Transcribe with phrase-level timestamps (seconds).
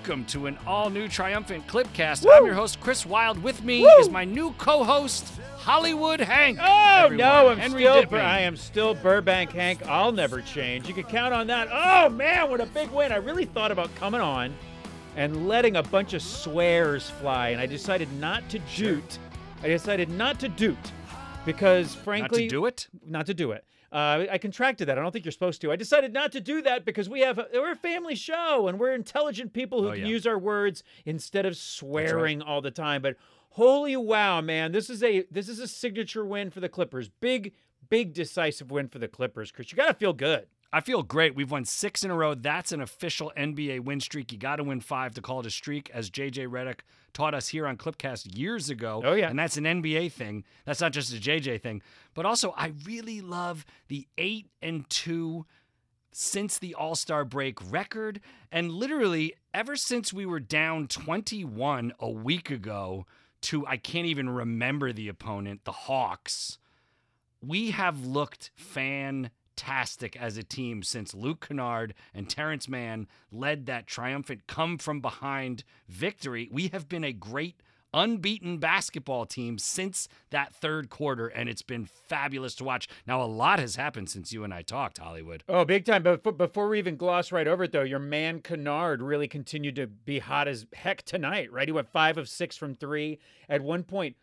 [0.00, 2.24] welcome to an all new triumphant Clipcast.
[2.24, 2.30] Woo!
[2.32, 3.42] I'm your host, Chris Wild.
[3.42, 3.88] With me Woo!
[3.98, 6.58] is my new co host, Hollywood Hank.
[6.58, 7.18] Oh everyone.
[7.18, 8.20] no, I'm Henry still Dittman.
[8.24, 9.86] I am still Burbank Hank.
[9.86, 10.88] I'll never change.
[10.88, 11.68] You can count on that.
[11.70, 13.12] Oh man, what a big win!
[13.12, 14.54] I really thought about coming on
[15.16, 19.18] and letting a bunch of swears fly, and I decided not to doot.
[19.62, 20.78] I decided not to doot
[21.44, 22.88] because Not frankly, to do it?
[23.06, 23.66] not to do it.
[23.92, 24.98] Uh, I contracted that.
[24.98, 25.72] I don't think you're supposed to.
[25.72, 28.78] I decided not to do that because we have a, we're a family show and
[28.78, 30.06] we're intelligent people who Oh, can yeah.
[30.06, 33.02] use our words instead of swearing all the time.
[33.02, 33.16] But
[33.50, 37.08] holy wow, man, this is a this is a signature win for the Clippers.
[37.08, 37.52] Big
[37.88, 39.50] big decisive win for the Clippers.
[39.50, 40.46] Chris, you got to feel good.
[40.72, 41.34] I feel great.
[41.34, 42.34] We've won six in a row.
[42.34, 44.30] That's an official NBA win streak.
[44.30, 46.80] You got to win five to call it a streak, as JJ Redick
[47.12, 49.02] taught us here on Clipcast years ago.
[49.04, 49.28] Oh, yeah.
[49.28, 50.44] And that's an NBA thing.
[50.64, 51.82] That's not just a JJ thing.
[52.14, 55.44] But also, I really love the eight and two
[56.12, 58.20] since the All Star break record.
[58.52, 63.06] And literally, ever since we were down 21 a week ago
[63.42, 66.58] to, I can't even remember the opponent, the Hawks,
[67.42, 69.32] we have looked fantastic
[69.68, 75.64] as a team since Luke Kennard and Terrence Mann led that triumphant come from behind
[75.88, 76.48] victory.
[76.52, 81.84] We have been a great unbeaten basketball team since that third quarter, and it's been
[81.84, 82.88] fabulous to watch.
[83.06, 85.42] Now, a lot has happened since you and I talked, Hollywood.
[85.48, 86.02] Oh, big time.
[86.02, 89.86] But before we even gloss right over it, though, your man Kennard really continued to
[89.86, 91.68] be hot as heck tonight, right?
[91.68, 93.18] He went five of six from three.
[93.48, 94.16] At one point,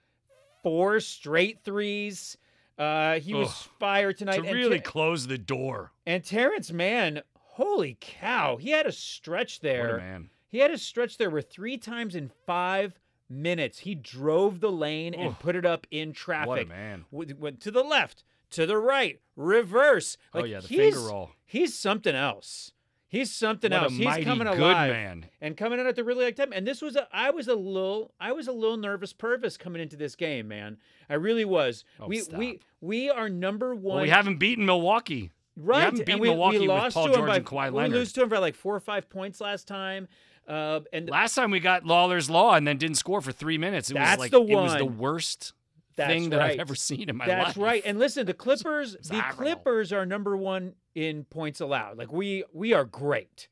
[0.63, 2.37] four straight threes.
[2.77, 4.35] Uh, he was fired tonight.
[4.35, 5.91] to really Ter- close the door.
[6.05, 9.93] and Terrence Mann, holy cow, he had a stretch there.
[9.93, 10.29] What a man.
[10.49, 15.13] He had a stretch there where three times in five minutes he drove the lane
[15.13, 16.47] and put it up in traffic.
[16.47, 17.05] What a man.
[17.11, 20.17] W- Went to the left, to the right, reverse.
[20.33, 21.31] Oh, yeah, the finger roll.
[21.45, 22.71] He's something else.
[23.17, 23.93] He's something What else.
[23.93, 25.25] He's coming good alive man.
[25.41, 26.51] and coming in at the really right time.
[26.53, 29.81] And this was a, I was a little, I was a little nervous, Purvis coming
[29.81, 30.77] into this game, man.
[31.09, 31.83] I really was.
[31.99, 32.37] Oh, we stop.
[32.39, 33.95] we we are number one.
[33.95, 35.31] Well, we haven't beaten Milwaukee.
[35.55, 35.81] right.
[35.83, 37.71] haven't and beaten we, Milwaukee we with lost Paul to him George by, and Kawhi
[37.71, 37.91] We Leonard.
[37.97, 40.07] lose to him by like four or five points last time.
[40.47, 43.89] Uh, and Last time we got Lawler's Law and then didn't score for three minutes.
[43.91, 45.51] It That's was like the it was the worst
[45.97, 46.51] That's thing that right.
[46.53, 47.47] I've ever seen in my That's life.
[47.47, 47.81] That's right.
[47.85, 51.97] And listen, the Clippers, the Clippers are number one in points allowed.
[51.97, 53.49] Like we we are great.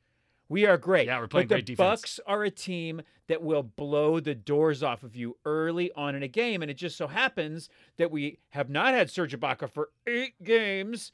[0.47, 1.07] We are great.
[1.07, 2.01] Yeah, we're playing but great the defense.
[2.01, 6.21] Bucks are a team that will blow the doors off of you early on in
[6.21, 7.67] a game, and it just so happens
[7.97, 11.11] that we have not had Serge Ibaka for eight games.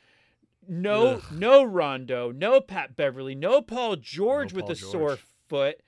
[0.68, 1.24] No, Ugh.
[1.32, 5.82] no Rondo, no Pat Beverly, no Paul George No with Paul a sore foot,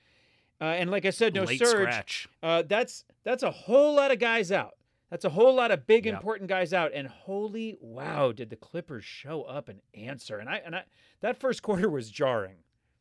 [0.60, 2.28] uh, and like I said, no Late Serge.
[2.42, 4.74] Uh, that's that's a whole lot of guys out.
[5.14, 6.14] That's a whole lot of big Yep.
[6.16, 6.90] important guys out.
[6.92, 10.38] And holy wow, did the Clippers show up and answer?
[10.38, 10.86] And I and I
[11.20, 12.56] that first quarter was jarring.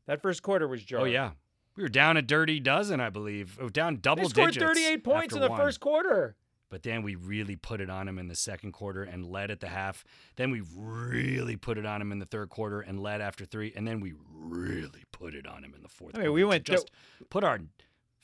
[0.05, 1.05] That first quarter was oh, jarring.
[1.07, 1.31] Oh yeah,
[1.75, 3.57] we were down a dirty dozen, I believe.
[3.59, 4.53] Oh, down double They scored.
[4.53, 5.59] 38 points in the one.
[5.59, 6.35] first quarter.
[6.69, 9.59] But then we really put it on him in the second quarter and led at
[9.59, 10.03] the half.
[10.35, 13.73] Then we really put it on him in the third quarter and led after three.
[13.75, 16.13] And then we really put it on him in the fourth.
[16.13, 16.91] I mean, quarter we went just
[17.31, 17.59] put our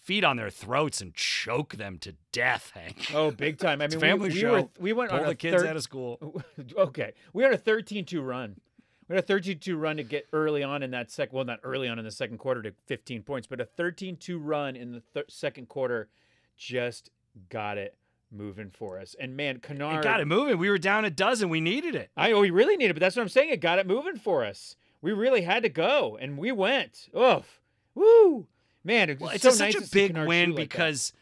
[0.01, 3.11] feet on their throats and choke them to death, Hank.
[3.13, 3.81] Oh, big time.
[3.81, 4.51] I mean, family we, we show.
[4.51, 6.43] were we went Pull on the kids third, out of school.
[6.77, 8.59] okay, we had a 13-2 run.
[9.07, 11.35] We had a 13-2 run to get early on in that second.
[11.35, 14.75] Well, not early on in the second quarter to 15 points, but a 13-2 run
[14.75, 16.09] in the thir- second quarter
[16.55, 17.09] just
[17.49, 17.95] got it
[18.31, 19.15] moving for us.
[19.19, 20.57] And man, Kennard It got it moving.
[20.57, 21.49] We were down a dozen.
[21.49, 22.11] We needed it.
[22.15, 23.49] I oh, we really needed, it, but that's what I'm saying.
[23.49, 24.75] It got it moving for us.
[25.01, 27.07] We really had to go, and we went.
[27.17, 27.61] Oof,
[27.95, 28.47] woo,
[28.83, 29.09] man!
[29.09, 30.69] It was Well, it's so a- such nice a big win shoot like that.
[30.69, 31.13] because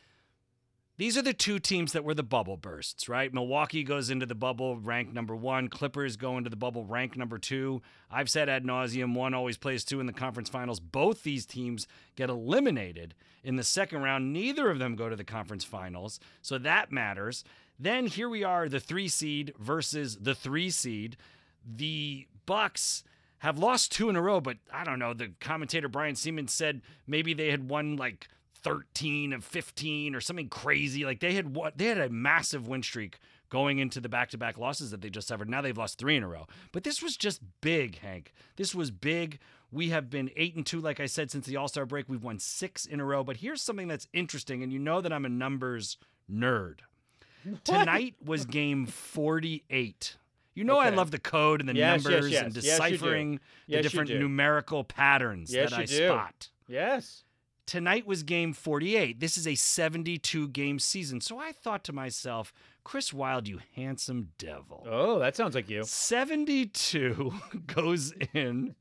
[0.97, 3.31] these are the two teams that were the bubble bursts, right?
[3.31, 5.67] Milwaukee goes into the bubble ranked number one.
[5.67, 7.83] Clippers go into the bubble ranked number two.
[8.09, 10.79] I've said ad nauseum, one always plays two in the conference finals.
[10.79, 13.13] Both these teams get eliminated
[13.43, 14.33] in the second round.
[14.33, 17.43] Neither of them go to the conference finals, so that matters.
[17.79, 21.15] Then here we are, the three seed versus the three seed.
[21.63, 23.03] The Bucks
[23.39, 25.13] have lost two in a row, but I don't know.
[25.13, 28.27] The commentator Brian Sieman said maybe they had won like
[28.63, 31.05] 13 of 15 or something crazy.
[31.05, 33.19] Like they had what they had a massive win streak
[33.49, 35.49] going into the back-to-back losses that they just suffered.
[35.49, 36.47] Now they've lost 3 in a row.
[36.71, 38.33] But this was just big, Hank.
[38.57, 39.39] This was big.
[39.71, 42.09] We have been 8 and 2 like I said since the All-Star break.
[42.09, 43.23] We've won 6 in a row.
[43.23, 45.97] But here's something that's interesting and you know that I'm a numbers
[46.29, 46.79] nerd.
[47.63, 50.17] Tonight was game 48.
[50.57, 52.43] You know I love the code and the Yes, numbers yes.
[52.43, 52.69] and Yes, do.
[52.89, 53.35] deciphering
[53.67, 56.07] the Yes, different numerical patterns Yes, that I do.
[56.07, 56.49] spot.
[56.67, 57.23] Yes.
[57.67, 59.19] Tonight was game 48.
[59.19, 61.21] This is a 72 game season.
[61.21, 64.87] So I thought to myself, Chris Wild, you handsome devil.
[64.89, 65.83] Oh, that sounds like you.
[65.83, 67.33] 72
[67.67, 68.73] goes in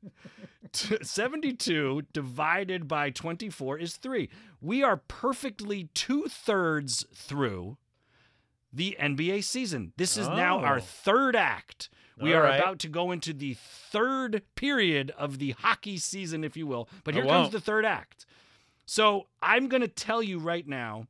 [0.72, 4.28] 72 divided by 24 is 3.
[4.60, 7.76] We are perfectly two thirds through
[8.76, 9.92] the NBA season.
[9.96, 10.80] This is now our Oh.
[10.80, 11.88] third act.
[12.18, 12.60] We All are right.
[12.60, 16.88] about to go into the third period of the hockey season, if you will.
[17.04, 18.24] But here comes the third act.
[18.86, 21.06] So I'm going to tell you right now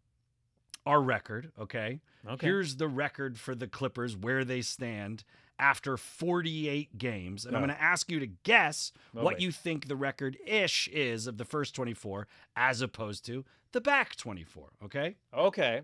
[0.86, 2.00] our record, okay?
[2.26, 2.46] Okay.
[2.46, 5.24] Here's the record for the Clippers, where they stand
[5.58, 7.44] after 48 games.
[7.46, 7.66] And I'm Oh.
[7.66, 9.42] going to ask you to guess Oh, what wait.
[9.42, 12.26] you think the record ish is of the first 24
[12.56, 15.16] as opposed to the back 24, okay?
[15.32, 15.82] okay.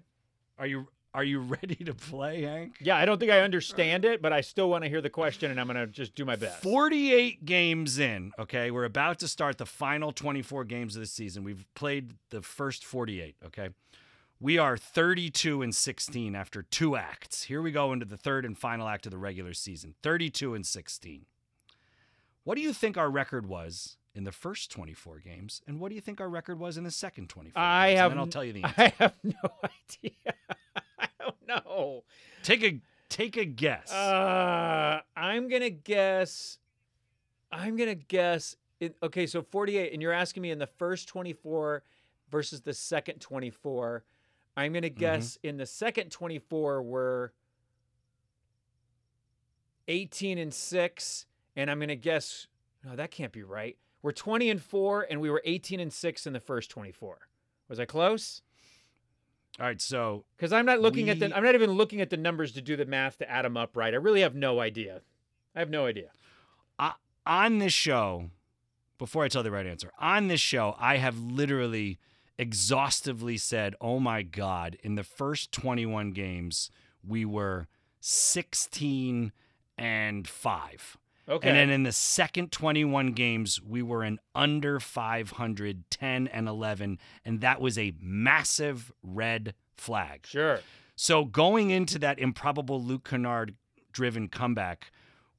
[0.58, 2.76] Are you are you ready to play, Hank?
[2.80, 5.50] Yeah, I don't think I understand it, but I still want to hear the question,
[5.50, 6.62] and I'm going to just do my best.
[6.62, 8.70] 48 games in, okay?
[8.70, 11.44] We're about to start the final 24 games of the season.
[11.44, 13.70] We've played the first 48, okay?
[14.40, 17.44] We are 32 and 16 after two acts.
[17.44, 20.66] Here we go into the third and final act of the regular season 32 and
[20.66, 21.26] 16.
[22.42, 25.62] What do you think our record was in the first 24 games?
[25.66, 28.00] And what do you think our record was in the second 24 I games?
[28.00, 28.74] have And I'll tell you the answer.
[28.78, 30.34] I have no idea.
[30.98, 32.04] I don't know.
[32.42, 33.92] Take a, take a guess.
[33.92, 36.58] Uh, I'm gonna guess.
[37.50, 38.56] I'm gonna guess.
[38.80, 41.84] It, okay, so 48, and you're asking me in the first 24
[42.30, 44.04] versus the second 24.
[44.56, 47.30] I'm gonna guess in the second 24 we're
[49.88, 51.26] 18 and six,
[51.56, 52.46] and I'm gonna guess.
[52.84, 53.76] No, that can't be right.
[54.02, 57.18] We're 20 and four, and we were 18 and six in the first 24.
[57.68, 58.42] Was I close?
[59.60, 61.34] All right, so Because I'm not looking at the.
[61.36, 63.76] I'm not even looking at the numbers to do the math to add them up
[63.76, 63.92] right.
[63.92, 65.02] I really have no idea.
[65.54, 66.08] I have no idea.
[67.24, 68.30] on this show,
[68.98, 71.98] before I tell the right answer, on this show, I have literally
[72.38, 76.70] exhaustively said, oh my God, in the first 21 games,
[77.06, 77.68] we were
[78.00, 79.32] 16
[79.78, 80.96] and 5.
[81.28, 81.48] Okay.
[81.48, 86.98] And then in the second 21 games, we were an under 500, 10 and 11.
[87.24, 90.26] And that was a massive red flag.
[90.26, 90.60] sure.
[90.94, 93.54] So going into that improbable Luke Kennard
[93.92, 94.92] driven comeback,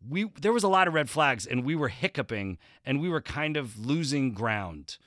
[0.08, 3.22] we there was a lot of red flags and we were hiccuping and we were
[3.22, 4.98] kind of losing ground.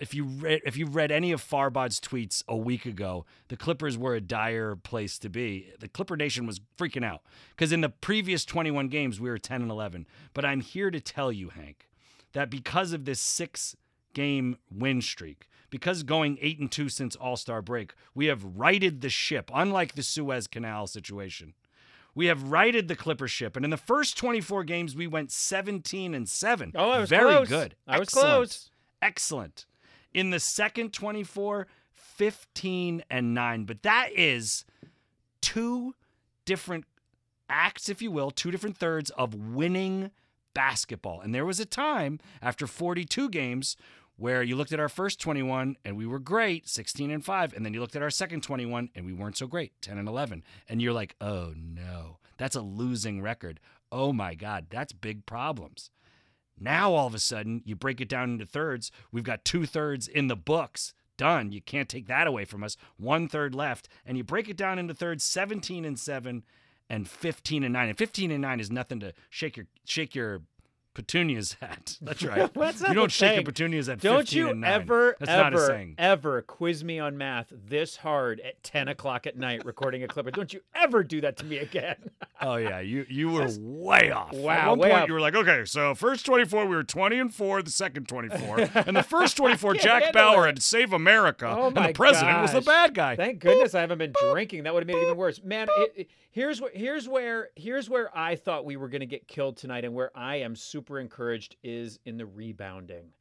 [0.00, 3.98] If you read if you read any of Farbod's tweets a week ago, the Clippers
[3.98, 5.72] were a dire place to be.
[5.80, 9.62] The Clipper Nation was freaking out because in the previous 21 games we were 10
[9.62, 10.06] and 11.
[10.34, 11.88] But I'm here to tell you, Hank,
[12.32, 13.76] that because of this six
[14.14, 19.00] game win streak, because going eight and two since All Star break, we have righted
[19.00, 21.54] the ship, unlike the Suez Canal situation.
[22.14, 26.14] We have righted the Clipper ship, and in the first 24 games, we went 17
[26.14, 26.70] and seven.
[26.74, 27.48] Oh, I was very close.
[27.48, 27.74] good.
[27.88, 28.26] I was Excellent.
[28.28, 28.70] close.
[29.00, 29.66] Excellent.
[30.14, 33.64] In the second 24, 15 and 9.
[33.64, 34.64] But that is
[35.40, 35.94] two
[36.44, 36.84] different
[37.48, 40.10] acts, if you will, two different thirds of winning
[40.54, 41.20] basketball.
[41.20, 43.76] And there was a time after 42 games
[44.16, 47.64] where you looked at our first 21 and we were great, 16 and 5, and
[47.64, 50.44] then you looked at our second 21 and we weren't so great, 10 and 11.
[50.68, 52.18] And you're like, "Oh no.
[52.38, 53.60] That's a losing record.
[53.90, 55.90] Oh my god, that's big problems."
[56.62, 58.90] Now all of a sudden, you break it down into thirds.
[59.10, 60.94] We've got two thirds in the books.
[61.16, 61.52] Done.
[61.52, 62.76] You can't take that away from us.
[62.96, 63.88] One third left.
[64.06, 66.42] And you break it down into thirds 17 and 7
[66.88, 67.88] and 15 and 9.
[67.88, 70.42] And 15 and 9 is nothing to shake your shake your
[70.94, 71.96] petunias at.
[72.02, 72.52] That's right.
[72.54, 73.44] That's you don't shake your thing.
[73.46, 74.70] petunias at Don't 15 you and 9.
[74.72, 75.94] ever, That's not a ever, saying.
[75.98, 80.30] ever quiz me on math this hard at 10 o'clock at night recording a Clipper.
[80.30, 81.96] Don't you ever do that to me again.
[82.44, 84.32] Oh yeah, you you were way off.
[84.32, 84.52] Wow.
[84.52, 85.06] At one point off.
[85.08, 88.58] you were like, okay, so first 24 we were 20 and 4, the second 24.
[88.74, 90.46] and the first 24 Jack Bauer it.
[90.46, 93.14] had to save America Oh and the president was the bad guy.
[93.14, 94.64] Thank goodness I haven't been drinking.
[94.64, 95.40] That would have made it even worse.
[95.44, 99.06] Man, it, it- here's where here's where here's where I thought we were going to
[99.06, 103.12] get killed tonight, and where I am super encouraged is in the rebounding.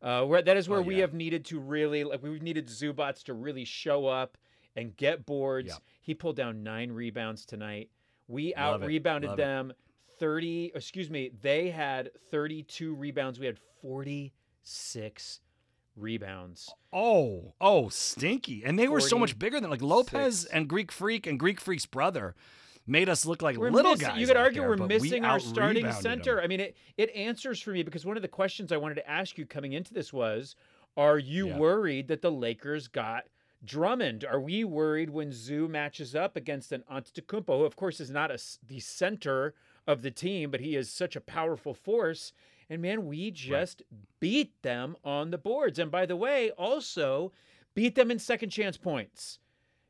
[0.00, 3.22] Uh, where that is where Oh, we have needed to really like we've needed Zubac
[3.24, 4.38] to really show up
[4.76, 5.68] and get boards.
[5.68, 5.74] Yeah.
[6.00, 7.90] He pulled down nine rebounds tonight.
[8.28, 9.42] We out rebounded Love it.
[9.42, 9.72] them
[10.18, 10.72] 30.
[10.74, 13.40] Excuse me, they had 32 rebounds.
[13.40, 15.40] We had 46
[15.96, 16.72] rebounds.
[16.92, 18.62] Oh, oh, stinky.
[18.64, 21.86] And they were so much bigger than like Lopez and Greek Freak and Greek Freak's
[21.86, 22.34] brother
[22.86, 24.18] made us look like We're little missing- guys.
[24.18, 26.36] You could argue there, we're but we missing our starting center.
[26.36, 26.44] them.
[26.44, 29.08] I mean, it it answers for me because one of the questions I wanted to
[29.10, 30.56] ask you coming into this was,
[30.96, 31.58] are you Yeah.
[31.58, 33.26] worried that the Lakers got
[33.64, 34.24] Drummond?
[34.24, 38.30] Are we worried when Zoo matches up against an Antetokounmpo, who of course is not
[38.30, 39.54] a the center
[39.86, 42.32] of the team, but he is such a powerful force.
[42.70, 43.82] And man, we just
[44.20, 45.80] beat them on the boards.
[45.80, 47.32] And by the way, also
[47.74, 49.40] beat them in second chance points.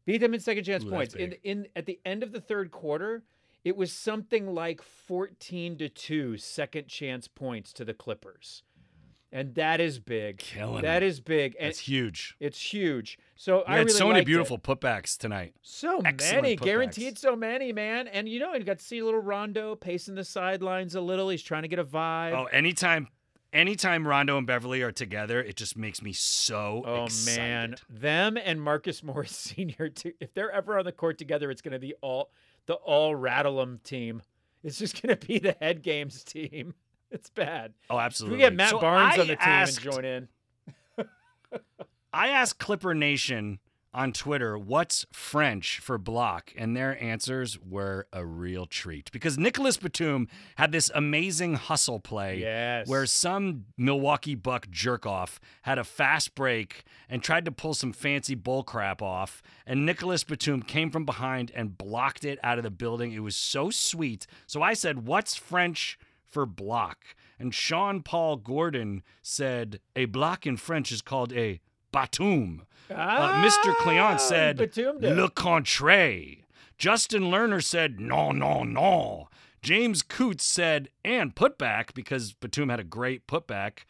[0.07, 1.15] Beat them in second chance Ooh, points.
[1.15, 3.23] In in at the end of the third quarter,
[3.65, 8.63] it was something like 14 to 2 second chance points to the Clippers.
[9.33, 10.39] And that is big.
[10.39, 11.07] Killing That it.
[11.07, 12.37] is big, and It's huge.
[12.41, 13.19] it's huge.
[13.37, 14.27] So We I had really so many liked it.
[14.27, 15.55] beautiful putbacks tonight.
[15.63, 16.65] So excellent many, putbacks.
[16.65, 18.09] guaranteed so many, man.
[18.09, 21.29] And you know, you got to see little Rondo pacing the sidelines a little.
[21.29, 22.33] He's trying to get a vibe.
[22.33, 23.09] Oh, anytime,
[23.53, 27.41] anytime Rondo and Beverly are together, it just makes me so Oh, excited.
[27.41, 29.89] man, them and Marcus Morris Sr.
[29.89, 32.31] Too, if they're ever on the court together, it's going to be all
[32.67, 34.23] the all rattle 'em team.
[34.63, 36.75] It's just going to be the head games team.
[37.13, 37.73] It's bad.
[37.91, 38.37] Oh, absolutely.
[38.37, 40.29] we get Matt So Barnes I on the team asked, and join in.
[42.13, 43.61] I asked Clipper Nation
[43.93, 46.53] on Twitter, what's French for block?
[46.57, 52.39] And their answers were a real treat because Nicholas Batum had this amazing hustle play
[52.39, 52.87] Yes.
[52.89, 57.93] where some Milwaukee Buck jerk off had a fast break and tried to pull some
[57.93, 59.43] fancy bull crap off.
[59.67, 63.13] And Nicholas Batum came from behind and blocked it out of the building.
[63.13, 64.27] It was so sweet.
[64.47, 65.99] So I said, What's French
[66.31, 66.99] for block?
[67.39, 71.61] And Sean Paul Gordon said, A block in French is called a
[71.93, 72.63] batum.
[72.91, 73.69] Uh, Mr.
[73.69, 75.17] Ah, Cleon said, Batum did.
[75.17, 76.37] Le contraire.
[76.77, 79.29] Justin Lerner said, No, no, no.
[79.63, 83.81] James Coots said, and putback, because Batum had a great putback.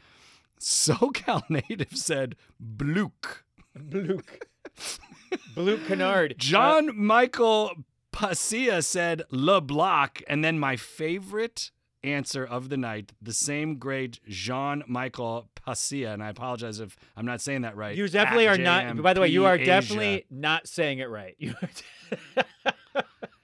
[0.61, 3.45] SoCal native said, Bluke.
[3.81, 4.49] Luke.
[5.57, 6.35] Luke Kennard.
[6.39, 7.71] John Michael
[8.13, 10.23] Pasia said, Le Bloc.
[10.29, 11.71] And then my favorite
[12.03, 16.13] answer of the night, the same great Jean Michael Pasia.
[16.13, 17.97] And I apologize if I'm not saying that right.
[17.97, 19.03] You definitely are not.
[19.03, 21.35] By the way, you are JMP definitely not saying it right.
[21.39, 21.55] You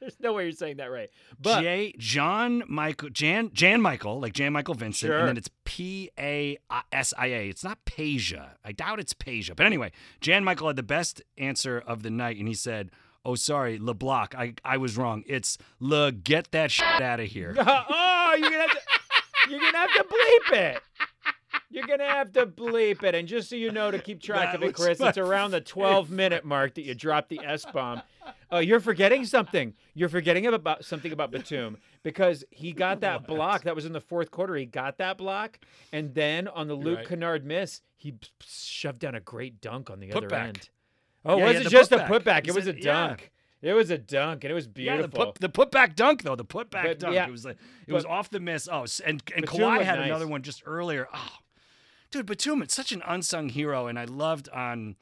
[0.00, 1.10] There's no way you're saying that right.
[1.40, 5.18] But J John Michael Jan Jan Michael like Jan Michael Vincent Sure.
[5.18, 6.58] and then it's P A
[6.92, 7.48] S I A.
[7.48, 8.50] It's not Peja.
[8.64, 9.56] I doubt it's Peja.
[9.56, 12.90] But anyway, Jan Michael had the best answer of the night and he said,
[13.26, 14.34] "Oh sorry, LeBlanc.
[14.34, 15.24] I I was wrong.
[15.26, 19.78] It's Le get that shit out of here." oh, you're gonna have to, you're gonna
[19.78, 20.82] have to bleep it.
[21.68, 23.14] You're gonna have to bleep it.
[23.14, 25.60] And just so you know, to keep track That of it, Chris, it's around the
[25.60, 28.02] 12 minute mark that you drop the S bomb.
[28.50, 29.74] Oh, you're forgetting something.
[29.94, 33.64] You're forgetting about something about Batum because he got that block.
[33.64, 34.54] That was in the fourth quarter.
[34.54, 35.58] He got that block,
[35.92, 37.08] and then on the Luke right.
[37.08, 40.46] Kennard miss, he shoved down a great dunk on the other Putback.
[40.46, 40.68] end.
[41.28, 42.46] Oh, Yeah, it wasn't just a putback.
[42.48, 43.08] It was a said- yeah.
[43.08, 43.30] dunk.
[43.62, 45.32] It was a dunk, and it was Yeah, the, beautiful.
[45.32, 47.14] put, the putback dunk though, the putback But, dunk.
[47.14, 47.56] yeah, it was like
[47.86, 48.68] it was off the miss.
[48.70, 50.06] Oh, and and Kawhi had nice.
[50.06, 51.08] another one just earlier.
[51.12, 51.38] Oh,
[52.10, 54.96] dude, Batum, it's such an unsung hero, and I loved on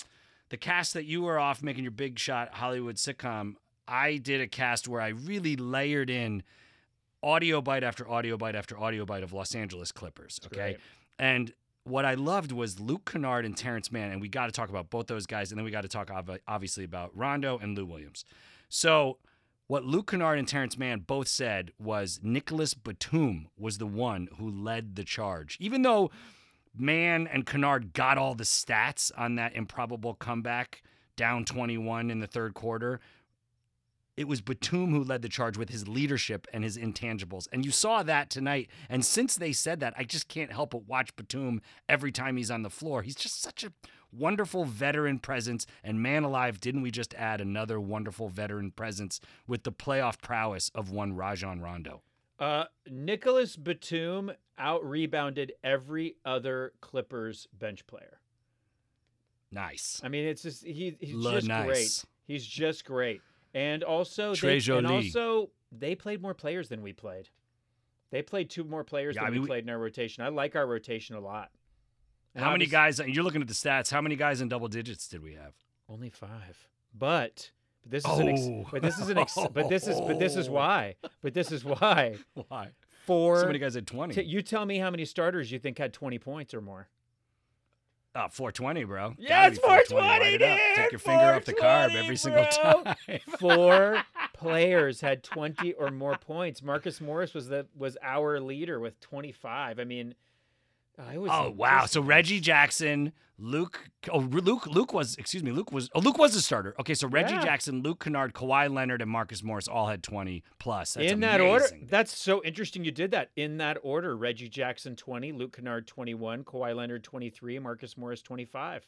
[0.48, 3.56] the cast that you were off making your big shot Hollywood sitcom.
[3.88, 6.42] I did a cast where I really layered in
[7.22, 10.40] audio bite after audio bite after audio bite of Los Angeles Clippers.
[10.46, 10.76] Okay,
[11.18, 11.52] and
[11.84, 14.90] what I loved was Luke Kennard and Terrence Mann, and we got to talk about
[14.90, 16.10] both those guys, and then we got to talk
[16.48, 18.24] obviously about Rondo and Lou Williams.
[18.68, 19.18] So,
[19.66, 24.50] what Luke Kennard and Terrence Mann both said was Nicholas Batum was the one who
[24.50, 26.10] led the charge, even though
[26.76, 30.82] Mann and Kennard got all the stats on that improbable comeback
[31.16, 33.00] down 21 in the third quarter.
[34.16, 37.48] It was Batum who led the charge with his leadership and his intangibles.
[37.52, 38.68] And you saw that tonight.
[38.88, 42.50] And since they said that, I just can't help but watch Batum every time he's
[42.50, 43.02] on the floor.
[43.02, 43.72] He's just such a
[44.12, 45.66] wonderful veteran presence.
[45.82, 50.70] And man alive, didn't we just add another wonderful veteran presence with the playoff prowess
[50.74, 52.02] of one Rajon Rondo?
[52.38, 58.20] Uh, Nicholas Batum out rebounded every other Clippers bench player.
[59.50, 60.00] Nice.
[60.04, 61.66] I mean, it's just he, he's Le just nice.
[61.66, 62.04] great.
[62.26, 63.20] He's just great.
[63.54, 67.28] And also, Très they, and also they played more players than we played.
[68.10, 70.24] They played two more players Yeah, than I mean, we played in our rotation.
[70.24, 71.50] I like our rotation a lot.
[72.34, 72.98] And How many guys?
[72.98, 73.90] You're looking at the stats.
[73.90, 75.54] How many guys in double digits did we have?
[75.88, 76.68] Only five.
[76.96, 77.50] But
[77.84, 78.66] but this is an ex- Oh.
[78.72, 80.96] but this is an ex- but this is but this is why.
[81.22, 82.16] But this is why.
[82.48, 82.70] Why?
[83.06, 83.40] Four.
[83.40, 84.14] So many guys had 20.
[84.14, 86.88] t- you tell me how many starters you think had 20 points or more.
[88.14, 89.14] Uh, oh, 420, bro.
[89.18, 90.06] Yeah, Gotta it's be 420.
[90.06, 90.76] 420, Light it up.
[90.76, 93.20] Take your finger off the carb 420, every single time.
[93.40, 94.02] Four
[94.34, 96.62] players had 20 or more points.
[96.62, 99.78] Marcus Morris was the was our leader with 25.
[99.80, 100.14] I mean,
[100.98, 101.86] Oh, I was Oh wow!
[101.86, 103.90] So Reggie Jackson, Luke.
[104.12, 104.66] Oh, Luke.
[104.68, 105.16] Luke was.
[105.16, 105.50] Excuse me.
[105.50, 105.90] Luke was.
[105.94, 106.74] Oh, Luke was a starter.
[106.78, 107.42] Okay, so Reggie Yeah.
[107.42, 110.94] Jackson, Luke Kennard, Kawhi Leonard, and Marcus Morris all had twenty plus.
[110.94, 111.66] That's in that order.
[111.82, 113.30] That's so interesting you did that.
[113.34, 118.86] In that order, Reggie Jackson 20, Luke Kennard 21, Kawhi Leonard 23, Marcus Morris 25.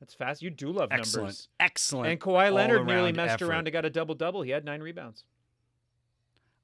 [0.00, 0.42] That's fast.
[0.42, 1.48] You do love excellent, numbers.
[1.58, 2.08] excellent.
[2.10, 3.46] And Kawhi Leonard nearly messed effort.
[3.50, 4.42] around and got a double double.
[4.42, 5.24] He had nine rebounds.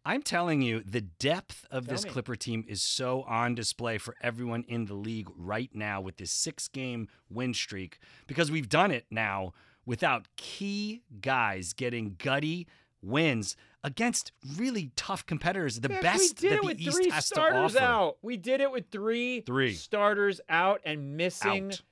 [0.04, 2.10] I'm telling you, the depth of Tell this me.
[2.10, 6.30] Clipper team is so on display for everyone in the league right now with this
[6.30, 9.52] six game win streak because we've done it now
[9.84, 12.66] without key guys getting gutty
[13.02, 13.56] wins.
[13.82, 17.10] against really tough competitors, the Heck, best we did that it the with East three
[17.10, 17.84] has to starters offer.
[17.84, 18.16] out.
[18.22, 19.72] We did it with three, Three.
[19.74, 21.82] starters out and missing Out.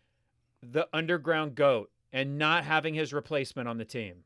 [0.63, 4.25] the underground goat and not having his replacement on the team.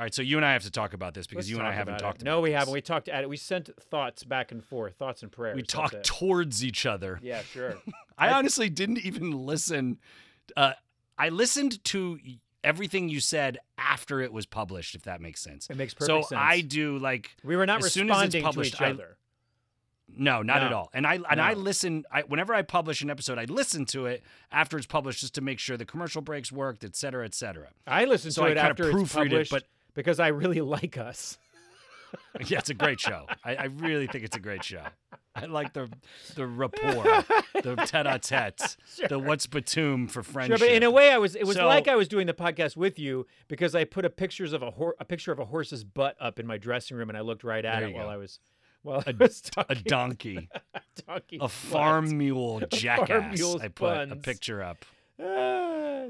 [0.00, 1.66] All right, so you and I have to talk about this because Let's you and
[1.66, 2.22] I haven't about talked it.
[2.22, 2.58] about No, we this.
[2.58, 2.72] haven't.
[2.72, 3.28] We talked at it.
[3.28, 5.56] We sent thoughts back and forth, thoughts and prayers.
[5.56, 7.18] We talked towards each other.
[7.22, 7.74] Yeah, sure.
[8.16, 9.98] I I- honestly didn't even listen.
[10.56, 10.72] Uh,
[11.18, 12.18] I listened to
[12.64, 15.68] everything you said after it was published, if that makes sense.
[15.68, 16.40] It makes So perfect sense.
[16.42, 18.90] I do like we were not as soon as it's responding published, to each I-
[18.92, 19.18] other.
[20.08, 20.88] no, not at all.
[20.94, 22.06] And I and I listen.
[22.10, 25.42] I, whenever I publish an episode, I listen to it after it's published just to
[25.42, 27.68] make sure the commercial breaks worked, et cetera, et cetera.
[27.86, 29.64] I listened So to I it after it's proofread it, but-
[29.94, 31.38] because I really like us.
[32.46, 33.26] yeah, it's a great show.
[33.44, 34.82] I, I really think it's a great show.
[35.36, 35.88] I like the
[36.34, 37.04] the rapport,
[37.62, 38.76] the tete-a-tete,
[39.08, 40.58] the what's Batum for Sure, friendship.
[40.58, 41.36] but in a way, I was.
[41.36, 44.10] It was So- like I was doing the podcast with you because I put a
[44.10, 47.10] pictures of a hor- a picture of a horse's butt up in my dressing room,
[47.10, 48.10] and I looked right at it while go.
[48.10, 48.40] I was
[48.82, 49.82] while I was a talking.
[49.86, 50.48] donkey,
[51.06, 53.38] donkey a farm mule jackass.
[53.38, 54.84] mule's I put a picture up.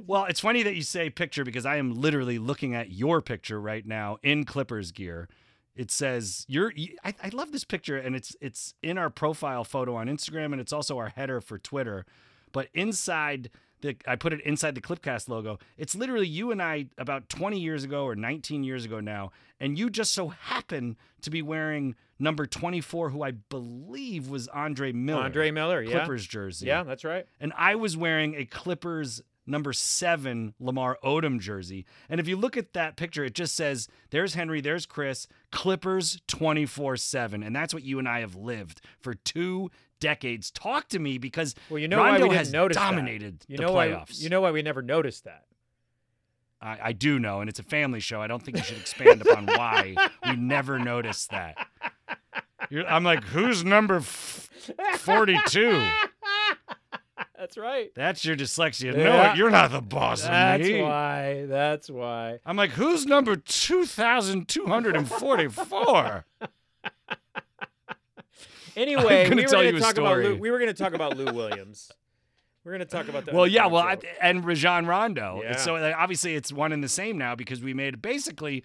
[0.07, 3.61] Well, it's funny that you say picture because I am literally looking at your picture
[3.61, 5.29] right now in Clippers gear.
[5.76, 6.73] It says you're.
[6.73, 10.52] You, I, I love this picture, and it's it's in our profile photo on Instagram,
[10.52, 12.07] and it's also our header for Twitter.
[12.52, 13.50] But inside
[13.83, 15.59] the, I put it inside the Clipcast logo.
[15.77, 19.79] It's literally you and I about 20 years ago or 19 years ago now, and
[19.79, 25.23] you just so happen to be wearing number 24, who I believe was Andre Miller,
[25.23, 26.67] Andre Miller, yeah, Clippers jersey.
[26.67, 27.27] yeah, that's right.
[27.41, 31.85] And I was wearing a Clippers number seven Lamar Odom jersey.
[32.09, 36.21] And if you look at that picture, it just says, there's Henry, there's Chris, Clippers
[36.29, 37.43] 24 7.
[37.43, 40.50] And that's what you and I have lived for two decades.
[40.50, 42.90] Talk to me because Well, you know Rondo why we has notice that?
[42.90, 43.88] dominated You the know why?
[43.88, 44.21] playoffs.
[44.21, 45.45] You know why we never noticed that?
[46.62, 48.21] I, I do know, and it's a family show.
[48.21, 49.95] I don't think you should expand upon why
[50.26, 51.57] we never noticed that.
[52.68, 54.51] You're, I'm like, who's number f-
[54.98, 55.88] 42?
[57.38, 57.90] That's right.
[57.94, 58.94] That's your dyslexia.
[58.94, 59.35] No, Yeah.
[59.35, 60.72] you're not the boss That's of me.
[60.75, 61.46] That's why.
[61.48, 62.38] That's why.
[62.44, 66.27] I'm like, who's number 2,244?
[68.81, 71.33] Anyway, we were going to talk about Lou, we were going to talk about Lou
[71.33, 71.90] Williams.
[72.64, 73.35] We're going to talk about that.
[73.35, 75.40] well, yeah, well, I, and Rajon Rondo.
[75.43, 75.57] Yeah.
[75.57, 78.64] So like, obviously it's one and the same now because we made basically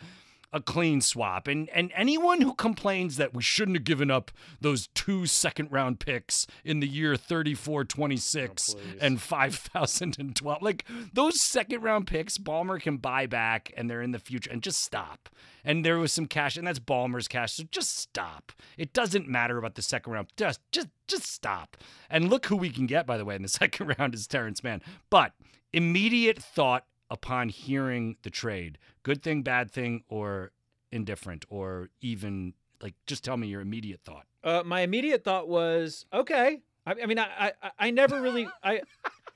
[0.56, 1.48] a clean swap.
[1.48, 6.00] And and anyone who complains that we shouldn't have given up those two second round
[6.00, 12.82] picks in the year 34 26 Oh, and 5012 like those second round picks Ballmer
[12.82, 15.28] can buy back and they're in the future and just stop.
[15.66, 17.54] And there was some cash and that's Ballmer's cash.
[17.54, 18.54] So just stop.
[18.78, 20.28] It doesn't matter about the second round.
[20.38, 21.76] Just just just stop.
[22.10, 24.64] And look who we can get by the way in the second round is Terrence
[24.64, 24.82] Mann.
[25.10, 25.34] But
[25.74, 30.52] immediate thought upon hearing the trade good thing bad thing or
[30.92, 36.06] indifferent or even like just tell me your immediate thought Uh, my immediate thought was
[36.14, 36.62] okay.
[36.88, 38.82] I, I mean, I, I, I never really, I,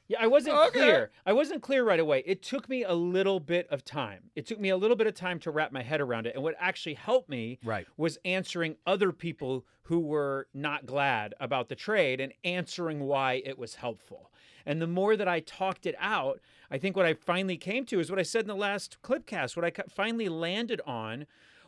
[0.07, 0.69] yeah, I wasn't Okay.
[0.79, 1.09] clear.
[1.25, 2.21] I wasn't clear right away.
[2.27, 4.29] It took me a little bit of time.
[4.35, 6.35] It took me a little bit of time to wrap my head around it.
[6.35, 11.69] And what actually helped me right was answering other people who were not glad about
[11.69, 14.31] the trade and answering why it was helpful.
[14.65, 16.39] And the more that I talked it out,
[16.71, 19.55] I think what I finally came to is what I said in the last clipcast.
[19.55, 21.25] What I finally landed on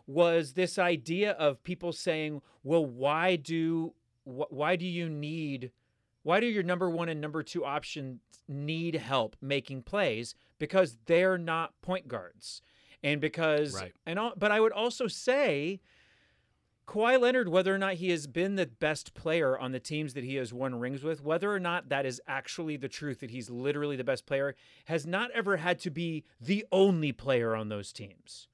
[0.07, 3.93] was this idea of people saying, "Well, why do
[4.25, 5.71] wh- why do you need
[6.23, 11.37] why do your number 1 and number 2 options need help making plays because they're
[11.37, 12.61] not point guards."
[13.03, 13.93] And because Right.
[14.05, 15.81] and all, but I would also say
[16.91, 20.25] Kawhi Leonard, whether or not he has been the best player on the teams that
[20.25, 23.49] he has won rings with, whether or not that is actually the truth that he's
[23.49, 27.93] literally the best player, has not ever had to be the only player on those
[27.93, 28.49] teams.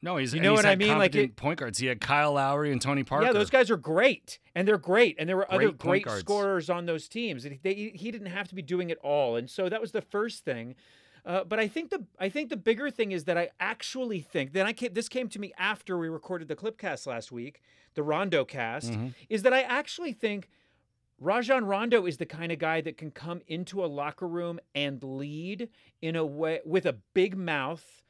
[0.00, 0.96] no he's You know he's what I mean?
[0.96, 3.76] Like it- point guards he had kyle lowry and tony parker Yeah, those guys are
[3.76, 6.20] great, and they're great, and there were other Great point great guards.
[6.20, 9.50] scorers on those teams, and they, he didn't have to be doing it all, and
[9.50, 10.76] so that was the first thing.
[11.26, 14.52] Uh, but I think the I think the bigger thing is that I actually think
[14.52, 17.60] then I came, this came to me after we recorded the Clipcast last week,
[17.94, 19.12] the Rondo cast, Mhm.
[19.28, 20.48] is that I actually think
[21.18, 25.02] Rajon Rondo is the kind of guy that can come into a locker room and
[25.02, 25.68] lead
[26.00, 28.02] in a way with a big mouth.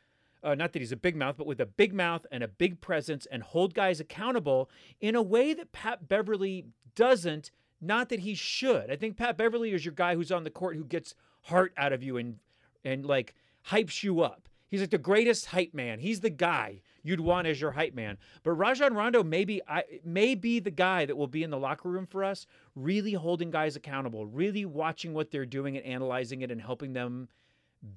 [0.42, 2.81] Uh, not that he's a big mouth, but with a big mouth and a big
[2.81, 4.68] presence and hold guys accountable
[5.00, 7.50] in a way that Pat Beverly doesn't.
[7.81, 8.90] Not that he should.
[8.90, 11.92] I think Pat Beverly is your guy who's on the court who gets heart out
[11.92, 12.38] of you and
[12.87, 13.35] and like
[13.68, 14.49] hypes you up.
[14.68, 16.01] He's like the greatest hype man.
[16.01, 18.18] He's the guy you'd want as your hype man.
[18.42, 21.88] But Rajon Rondo maybe I may be the guy that will be in the locker
[21.88, 26.51] room for us, really holding guys accountable, really watching what they're doing and analyzing it
[26.51, 27.29] and helping them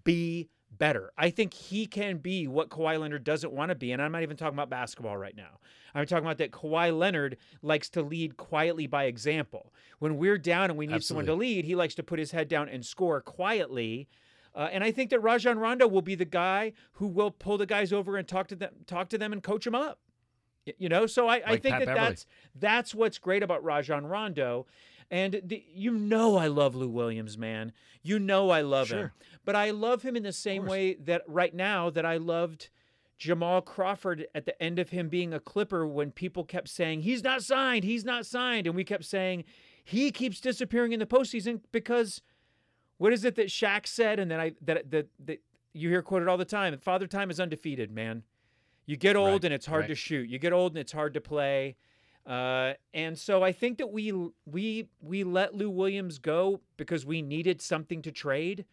[0.04, 1.12] be better.
[1.17, 3.91] I think he can be what Kawhi Leonard doesn't want to be.
[3.91, 5.60] And I'm not even talking about basketball right now.
[5.95, 9.73] I'm talking about that Kawhi Leonard likes to lead quietly by example.
[9.97, 11.25] When we're down and we need Absolutely.
[11.25, 14.08] someone to lead, he likes to put his head down and score quietly.
[14.56, 17.66] Uh, and I think that Rajon Rondo will be the guy who will pull the
[17.66, 20.00] guys over and talk to them, talk to them, and coach them up.
[20.78, 22.10] You know, so I, I think Pat that Beverly.
[22.10, 24.68] that's that's what's great about Rajon Rondo.
[25.12, 27.72] And the, you know, I love Lou Williams, man.
[28.04, 29.12] You know, I love him.
[29.44, 32.70] But I love him in the same way that right now that I loved
[33.18, 37.24] Jamal Crawford at the end of him being a Clipper when people kept saying he's
[37.24, 39.44] not signed, he's not signed, and we kept saying
[39.84, 42.22] he keeps disappearing in the postseason because
[43.00, 45.42] what is it that Shaq said, and then I that that, that
[45.74, 46.78] you hear quoted all the time?
[46.78, 48.24] Father Time is undefeated, man.
[48.86, 49.88] You get old Right, and it's hard right.
[49.90, 50.30] to shoot.
[50.30, 51.76] You get old and it's hard to play.
[52.26, 54.12] Uh, and so I think that we
[54.46, 58.66] we we let Lou Williams go because we needed something to trade,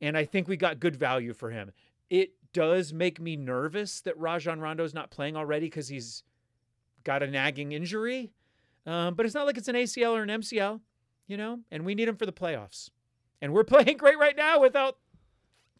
[0.00, 1.72] and I think we got good value for him.
[2.08, 6.22] It does make me nervous that Rajon Rondo's not playing already because he's
[7.02, 8.30] got a nagging injury,
[8.86, 10.80] um, but it's not like it's an ACL or an MCL,
[11.26, 11.60] you know.
[11.70, 12.90] And we need him for the playoffs,
[13.40, 14.96] and we're playing great right now without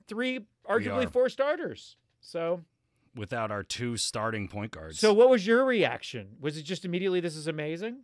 [0.07, 1.97] three, arguably four starters.
[2.21, 2.62] So
[3.14, 4.99] without our two starting point guards.
[4.99, 6.37] so what was your reaction?
[6.40, 8.01] Was it just immediately this is amazing?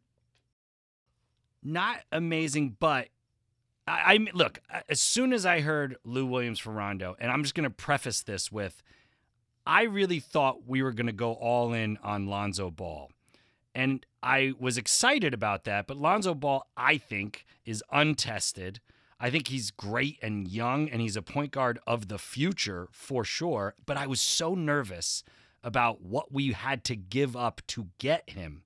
[1.62, 3.08] not amazing, but
[3.86, 4.60] I, I look.
[4.88, 8.22] As soon as I heard Lou Williams for Rondo, and I'm just going to preface
[8.22, 8.82] this with,
[9.66, 13.10] I really thought we were going to go all in on Lonzo Ball,
[13.74, 15.86] and I was excited about that.
[15.86, 18.80] But Lonzo Ball, I think, is untested.
[19.20, 23.22] I think he's great and young, and he's a point guard of the future for
[23.22, 23.74] sure.
[23.84, 25.22] But I was so nervous
[25.62, 28.62] about what we had to give up to get him.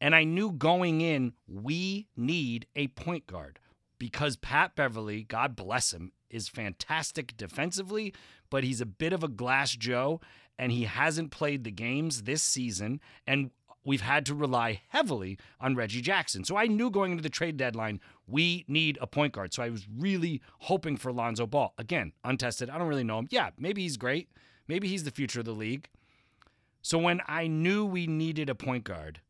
[0.00, 3.60] And I knew going in, we need a point guard
[3.98, 8.12] because Pat Beverly, God bless him, is fantastic defensively,
[8.50, 10.20] but he's a bit of a glass Joe
[10.58, 13.00] and he hasn't played the games this season.
[13.26, 13.50] And
[13.86, 16.44] we've had to rely heavily on Reggie Jackson.
[16.44, 19.54] So I knew going into the trade deadline, we need a point guard.
[19.54, 21.72] So I was really hoping for Lonzo Ball.
[21.78, 22.68] Again, untested.
[22.68, 23.28] I don't really know him.
[23.30, 24.28] Yeah, maybe he's great.
[24.68, 25.88] Maybe he's the future of the league.
[26.82, 29.20] So when I knew we needed a point guard,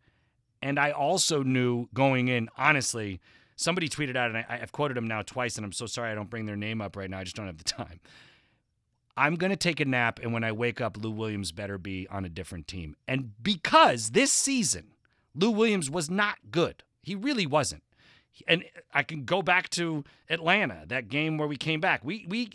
[0.63, 3.21] and I also knew going in, honestly,
[3.57, 6.15] somebody tweeted out, and I, I've quoted him now twice, and I'm so sorry I
[6.15, 7.19] don't bring their name up right now.
[7.19, 8.01] I just don't have the time.
[9.17, 12.07] I'm going to take a nap, and when I wake up, Lou Williams better be
[12.09, 12.97] on a different team.
[13.09, 14.89] And because this season,
[15.35, 17.83] Lou Williams was not good, he really wasn't.
[18.47, 22.05] And I can go back to Atlanta, that game where we came back.
[22.05, 22.51] We, we,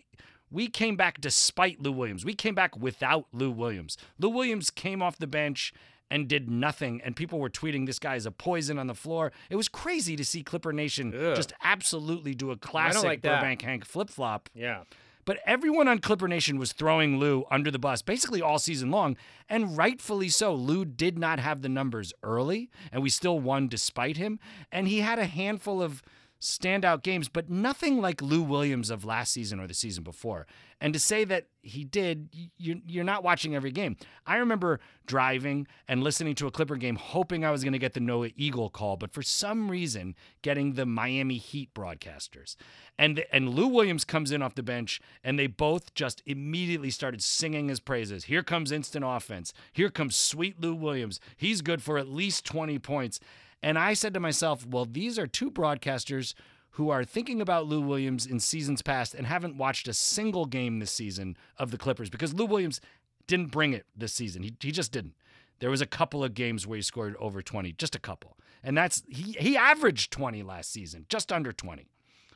[0.52, 2.24] we came back despite Lou Williams.
[2.24, 3.97] We came back without Lou Williams.
[4.19, 5.74] Lou Williams came off the bench
[6.12, 9.32] and did nothing, and people were tweeting this guy is a poison on the floor.
[9.50, 11.36] It was crazy to see Clipper Nation Ugh.
[11.36, 13.21] just absolutely do a classic like.
[13.21, 14.50] Burbank Hank flip flop.
[14.54, 14.84] Yeah.
[15.26, 19.18] But everyone on Clipper Nation was throwing Lou under the bus basically all season long,
[19.50, 20.54] and rightfully so.
[20.54, 24.40] Lou did not have the numbers early, and we still won despite him.
[24.72, 26.02] And he had a handful of
[26.41, 30.47] standout games, but nothing like Lou Williams of last season or the season before.
[30.82, 33.95] And to say that he did, you- you're not watching every game.
[34.25, 37.93] I remember driving and listening to a Clipper game, hoping I was going to get
[37.93, 42.56] the Noah Eagle call, but for some reason, getting the Miami Heat broadcasters.
[42.97, 47.21] And and Lou Williams comes in off the bench, and they both just immediately started
[47.21, 48.23] singing his praises.
[48.25, 49.54] Here comes instant offense.
[49.71, 51.19] Here comes sweet Lou Williams.
[51.38, 53.19] He's good for at least 20 points.
[53.63, 56.34] And I said to myself, well, these are two broadcasters
[56.71, 60.80] who are thinking about Lou Williams in seasons past and haven't watched a single game
[60.80, 62.80] this season of the Clippers because Lou Williams
[63.28, 64.43] didn't bring it this season.
[64.43, 65.15] He, he just didn't.
[65.60, 68.38] There was a couple of games where he scored over 20, just a couple.
[68.63, 71.88] And that's he he averaged 20 last season, just under 20.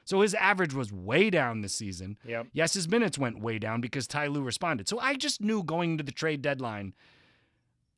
[0.05, 2.17] So his average was way down this season.
[2.25, 2.47] Yep.
[2.53, 4.87] Yes, his minutes went way down because Ty Lue responded.
[4.87, 6.93] So I just knew going into the trade deadline,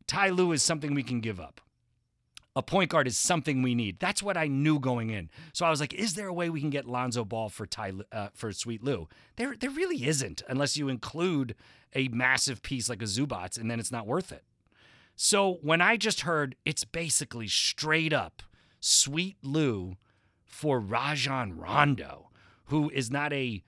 [0.07, 1.59] Ty Lue is something we can give up.
[2.57, 3.99] A point guard is something we need.
[3.99, 5.29] That's what I knew going in.
[5.53, 7.93] So I was like, is there a way we can get Lonzo Ball for Ty
[8.11, 9.07] uh, for Sweet Lou?
[9.35, 11.53] There, there really isn't, unless you include
[11.93, 14.43] a massive piece like a Zubac, and then it's not worth it.
[15.15, 18.41] So when I just heard it's basically straight up
[18.79, 19.97] Sweet Lou
[20.43, 22.31] for Rajon Rondo,
[22.65, 23.61] who is not a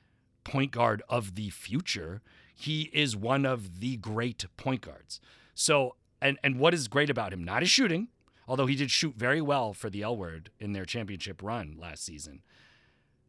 [0.43, 2.23] point guard of the future,
[2.55, 5.21] he is one of the great point guards.
[5.53, 7.43] So and and what is great about him?
[7.43, 8.07] Not his shooting,
[8.49, 12.03] although he did shoot very well for the L word in their championship run last
[12.03, 12.41] season.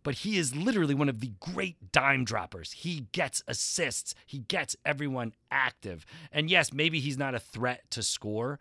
[0.03, 2.73] But he is literally one of the great dime droppers.
[2.73, 6.07] He gets assists, he gets everyone active.
[6.33, 8.59] And yes, maybe he's not a threat to score,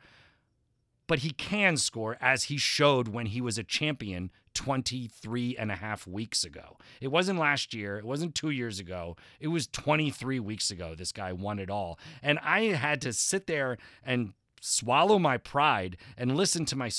[1.08, 5.76] but he can score as he showed when he was a champion 23 and a
[5.76, 6.76] half weeks ago.
[7.00, 9.16] It wasn't last year, it wasn't 2 years ago.
[9.40, 11.98] It was 23 weeks ago this guy won it all.
[12.22, 16.90] And I had to sit there and swallow my pride and listen to my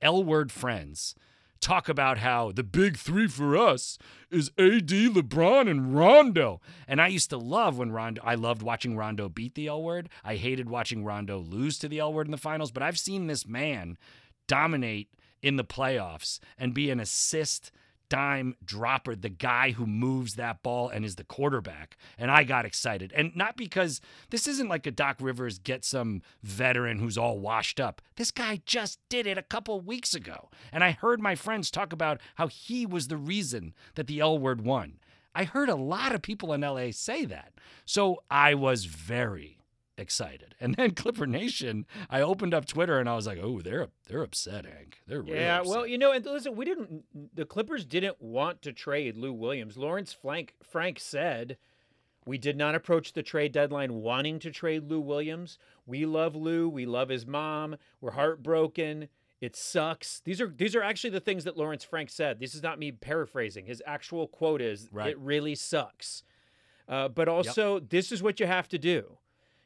[0.00, 1.14] L word friends
[1.62, 3.96] talk about how the big three for us
[4.30, 6.60] is AD, LeBron, and Rondo.
[6.86, 10.10] And I used to love when Rondo, I loved watching Rondo beat the L word.
[10.24, 13.28] I hated watching Rondo lose to the L word in the finals, but I've seen
[13.28, 13.96] this man
[14.46, 15.08] dominate
[15.40, 17.70] in the playoffs and be an assist
[18.12, 21.96] dime dropper, the guy who moves that ball and is the quarterback.
[22.18, 23.10] And I got excited.
[23.16, 27.80] And not because this isn't like a Doc Rivers get some veteran who's all washed
[27.80, 28.02] up.
[28.16, 30.50] This guy just did it a couple weeks ago.
[30.70, 34.38] And I heard my friends talk about how he was the reason that the L
[34.38, 34.98] word won.
[35.34, 37.54] I heard a lot of people in LA say that.
[37.86, 39.56] So I was very
[39.96, 40.54] excited.
[40.60, 44.22] And then Clipper Nation, I opened up Twitter and I was like, "Oh, they're they're
[44.22, 45.00] upset, Hank.
[45.08, 45.58] They're really yeah.
[45.58, 45.70] upset.
[45.74, 47.04] Well, you know, and listen, we didn't.
[47.34, 49.76] The Clippers didn't want to trade Lou Williams.
[49.76, 51.56] Lawrence Frank Frank said.
[52.24, 55.58] We did not approach the trade deadline wanting to trade Lou Williams.
[55.86, 56.68] We love Lou.
[56.68, 57.74] We love his mom.
[58.00, 59.08] We're heartbroken.
[59.40, 60.20] It sucks.
[60.20, 62.38] These are these are actually the things that Lawrence Frank said.
[62.38, 63.66] This is not me paraphrasing.
[63.66, 65.10] His actual quote is, Right.
[65.10, 66.22] "It really sucks."
[66.88, 69.18] Uh, but also, this is what you have to do.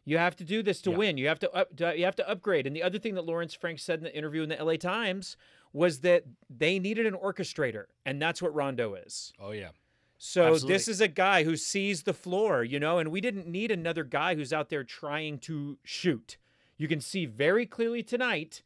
[0.09, 0.97] You have to do this to Yeah.
[0.97, 1.19] win.
[1.19, 2.67] You have to up, you have to upgrade.
[2.67, 5.37] And the other thing that Lawrence Frank said in the interview in the LA Times
[5.73, 9.33] was that they needed an orchestrator, and that's what Rondo is.
[9.39, 9.71] oh yeah.
[10.19, 13.71] So this is a guy who sees the floor, you know, and we didn't need
[13.71, 16.39] another guy who's out there trying to shoot.
[16.79, 18.63] You can see very clearly tonight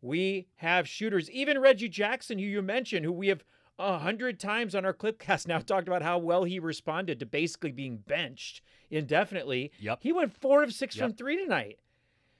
[0.00, 1.30] we have shooters.
[1.30, 3.42] Even Reggie Jackson, who you mentioned, who we have
[3.78, 7.72] a hundred times on our clipcast now talked about how well he responded to basically
[7.72, 8.60] being benched
[8.96, 9.72] indefinitely.
[9.80, 9.98] Yep.
[10.02, 11.78] He went four of six from three tonight.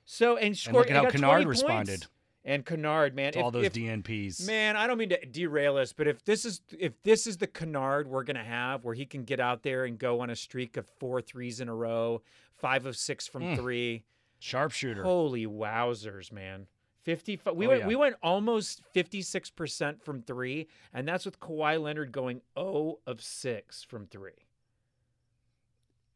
[0.04, 1.62] So and And look at he how Kennard 20 points.
[1.62, 2.06] responded
[2.44, 4.46] And Kennard, man, if- all those if- DNPs.
[4.46, 7.46] Man, I don't mean to derail us, but if this is if this is the
[7.46, 10.76] Kennard we're gonna have, where he can get out there and go on a streak
[10.76, 12.20] of four threes in a row,
[12.56, 13.56] five of six from Mm.
[13.56, 14.04] three,
[14.38, 15.02] Sharpshooter.
[15.04, 16.66] holy wowzers, man!
[17.02, 17.40] Fifty.
[17.54, 17.86] We Oh, went yeah.
[17.86, 22.98] we went almost fifty six percent from three, and that's with Kawhi Leonard going zero
[23.06, 24.44] of six from three.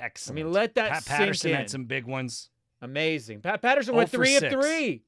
[0.00, 2.50] I mean, let that Pat Patterson had some big ones.
[2.80, 3.40] Amazing.
[3.40, 4.54] Pat Patterson Oh went for three of six.
[4.54, 5.02] three.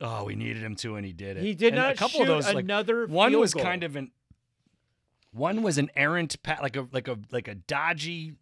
[0.00, 1.42] Oh, we needed him to, and he did it.
[1.44, 3.06] He did And not a couple shoot of those, like another.
[3.06, 3.62] one was goal.
[3.62, 4.10] kind of an
[5.30, 8.34] one was an errant pat like a like a like a dodgy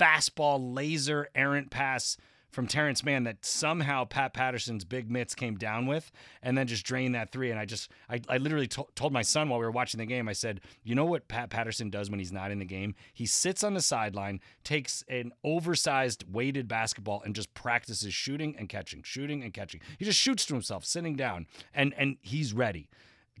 [0.00, 2.16] fastball laser errant pass
[2.52, 6.12] from Terrence Mann that somehow Pat Patterson's big mitts came down with
[6.42, 7.50] and then just drained that three.
[7.50, 10.06] And I just I, I literally to- told my son while we were watching the
[10.06, 12.94] game I said you know what Pat Patterson does when he's not in the game?
[13.12, 18.68] He sits on the sideline takes an oversized weighted basketball and just practices shooting and
[18.68, 19.80] catching shooting and catching.
[19.98, 22.88] He just shoots to himself sitting down and and he's ready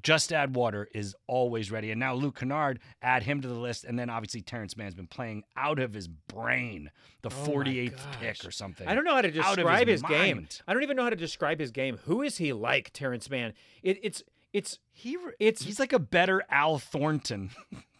[0.02, 1.90] just add water is always ready.
[1.90, 3.84] And now Luke Kennard, add him to the list.
[3.84, 6.90] And then obviously Terrence Mann's been playing out of his brain,
[7.22, 8.86] the Oh 48th pick or something.
[8.86, 10.48] I don't know how to describe his his, game.
[10.66, 11.98] I don't even know how to describe his game.
[12.04, 13.52] Who is he like, Terrence Mann?
[13.82, 17.50] It, it's it's He, it's he's like a better Al Thornton,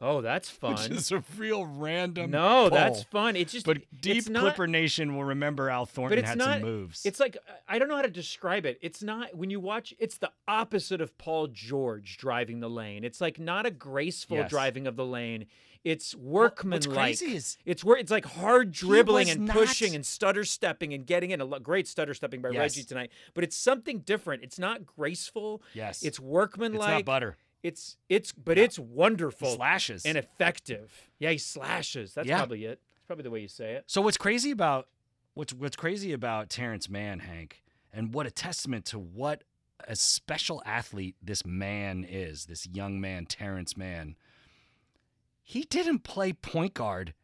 [0.00, 0.72] oh, that's fun.
[0.74, 2.30] which is a real random.
[2.30, 3.36] no, that's fun.
[3.36, 6.62] It's just But deep not, Clipper Nation will remember Al Thornton it's had not- some
[6.68, 7.04] moves.
[7.04, 7.36] It's like
[7.68, 8.78] I don't know how to describe it.
[8.82, 9.94] It's not when you watch.
[9.98, 13.04] It's the opposite of Paul George driving the lane.
[13.04, 14.50] It's like not a graceful Yes.
[14.50, 15.46] driving of the lane.
[15.84, 16.24] It's What's
[16.64, 16.92] workmanlike.
[17.16, 21.06] crazy is It's where it's like hard dribbling and not- pushing and stutter stepping and
[21.06, 21.40] getting in.
[21.40, 22.58] A great stutter stepping by Yes.
[22.58, 24.42] Reggie tonight, but it's something different.
[24.42, 25.62] It's not graceful.
[25.74, 26.80] yes, It's workmanlike.
[26.88, 27.36] it's not butter.
[27.62, 28.62] It's it's but No.
[28.62, 30.04] it's wonderful Slashes.
[30.06, 31.10] and effective.
[31.18, 32.14] Yeah, he slashes.
[32.14, 32.36] That's Yeah.
[32.38, 32.80] probably it.
[32.94, 33.84] That's probably the way you say it.
[33.86, 34.88] So what's crazy about
[35.34, 39.42] what's what's crazy about Terrence Mann, Hank, and what a testament to what
[39.88, 44.16] a special athlete this man is, this young man, Terrence Mann.
[45.42, 47.14] He didn't play point guard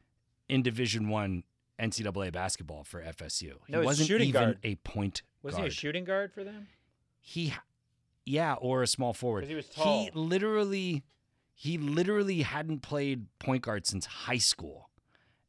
[0.49, 1.45] in Division One
[1.81, 3.55] NCAA basketball for FSU.
[3.67, 4.59] He No, wasn't shooting even guard.
[4.63, 5.65] a point Was guard.
[5.65, 6.69] he a shooting guard for them?
[7.21, 7.55] He,
[8.25, 9.45] yeah, or a small forward.
[9.45, 10.05] he was tall.
[10.05, 11.03] He literally,
[11.55, 14.91] he literally hadn't played point guard since high school,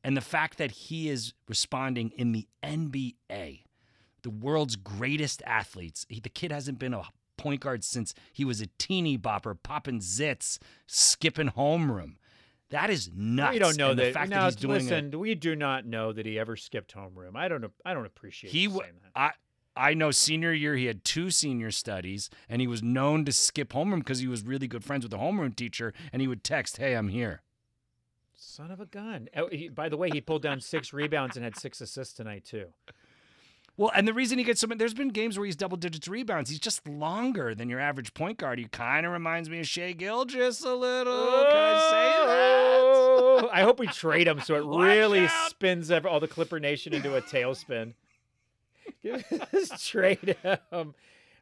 [0.04, 3.64] and the fact that he is responding in the NBA,
[4.22, 6.06] the world's greatest athletes.
[6.10, 7.04] He, the kid hasn't been a
[7.38, 12.16] point guard since he was a teeny bopper, popping zits, skipping homeroom.
[12.70, 13.54] That is nuts.
[13.54, 15.86] We don't know and the fact now, that he's doing it- listen, we do not
[15.86, 17.36] know that he ever skipped homeroom.
[17.36, 17.66] I don't.
[17.86, 18.82] I don't appreciate He that.
[19.16, 19.32] I
[19.76, 23.70] I know senior year he had two senior studies and he was known to skip
[23.74, 26.78] homeroom because he was really good friends with the homeroom teacher and he would text,
[26.78, 27.42] "Hey, I'm here."
[28.36, 29.30] Son of a gun.
[29.36, 32.46] Oh, he- by the way, he pulled down six rebounds and had six assists tonight
[32.46, 32.68] too.
[33.76, 36.08] Well, and the reason he gets so many, there's been games where he's double digits
[36.08, 36.52] rebounds.
[36.52, 38.60] He's just longer than your average point guard.
[38.60, 41.12] He kind of reminds me of Shai Gilgeous a little.
[41.12, 42.84] Can I say that?
[42.86, 45.50] Oh, I hope we trade him so it Watch really out.
[45.50, 47.94] spins all the Clipper Nation into a tailspin.
[49.52, 50.94] Just trade him.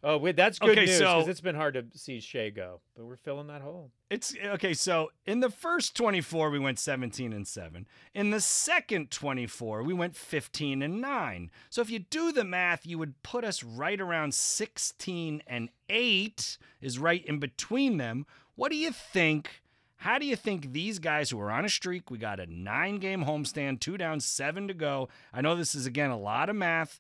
[0.04, 2.82] Oh, wait, that's good Okay, news so- because it's been hard to see Shai go,
[2.98, 3.92] but we're filling that hole.
[4.10, 4.74] It's okay.
[4.74, 7.86] So in the first 24, we went 17 and 7.
[8.16, 11.52] In the second 24, we went 15 and 9.
[11.70, 16.58] So if you do the math, you would put us right around 16 and 8
[16.82, 18.26] is right in between them.
[18.56, 19.62] What do you think?
[19.98, 22.98] How do you think these guys who are on a streak, we got a nine
[22.98, 25.10] game homestand, two down, seven to go.
[25.32, 27.00] I know this is, again, a lot of math.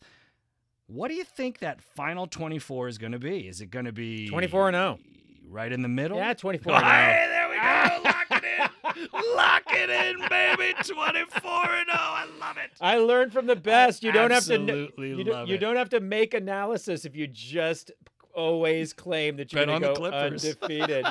[0.94, 3.48] What do you think that final 24 is going to be?
[3.48, 5.00] Is it going to be 24 and oh.
[5.48, 6.18] Right in the middle?
[6.18, 6.88] Yeah, 24 and oh.
[6.88, 8.04] Hey, there we go.
[8.10, 9.36] Lock it in.
[9.36, 10.74] Lock it in, baby.
[10.84, 11.98] 24 and 0.
[11.98, 12.72] I love it.
[12.82, 14.04] I learned from the best.
[14.04, 14.58] You don't have to.
[14.58, 17.92] kn- absolutely You, don't- love you don't have to make analysis if you just
[18.34, 20.46] always claim that you're Bet going on to the go Clippers.
[20.46, 21.06] undefeated.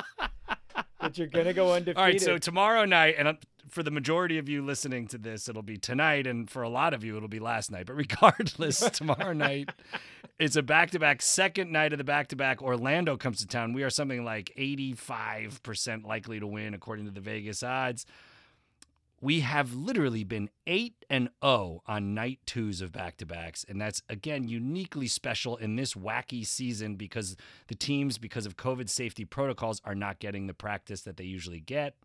[1.01, 1.97] that you're going to go undefeated.
[1.97, 3.35] All right, so tomorrow night, and
[3.71, 6.93] for the majority of you listening to this, it'll be tonight, and for a lot
[6.93, 7.85] of you, it'll be last night.
[7.85, 9.69] But regardless, tomorrow night,
[10.37, 12.61] it's a back to back, second night of the back to back.
[12.61, 13.73] Orlando comes to town.
[13.73, 18.05] We are something like 85% likely to win, according to the Vegas odds.
[19.21, 23.63] We have literally been 8 and 0 on night twos of back to backs.
[23.69, 28.89] And that's, again, uniquely special in this wacky season because the teams, because of COVID
[28.89, 31.95] safety protocols, are not getting the practice that they usually get.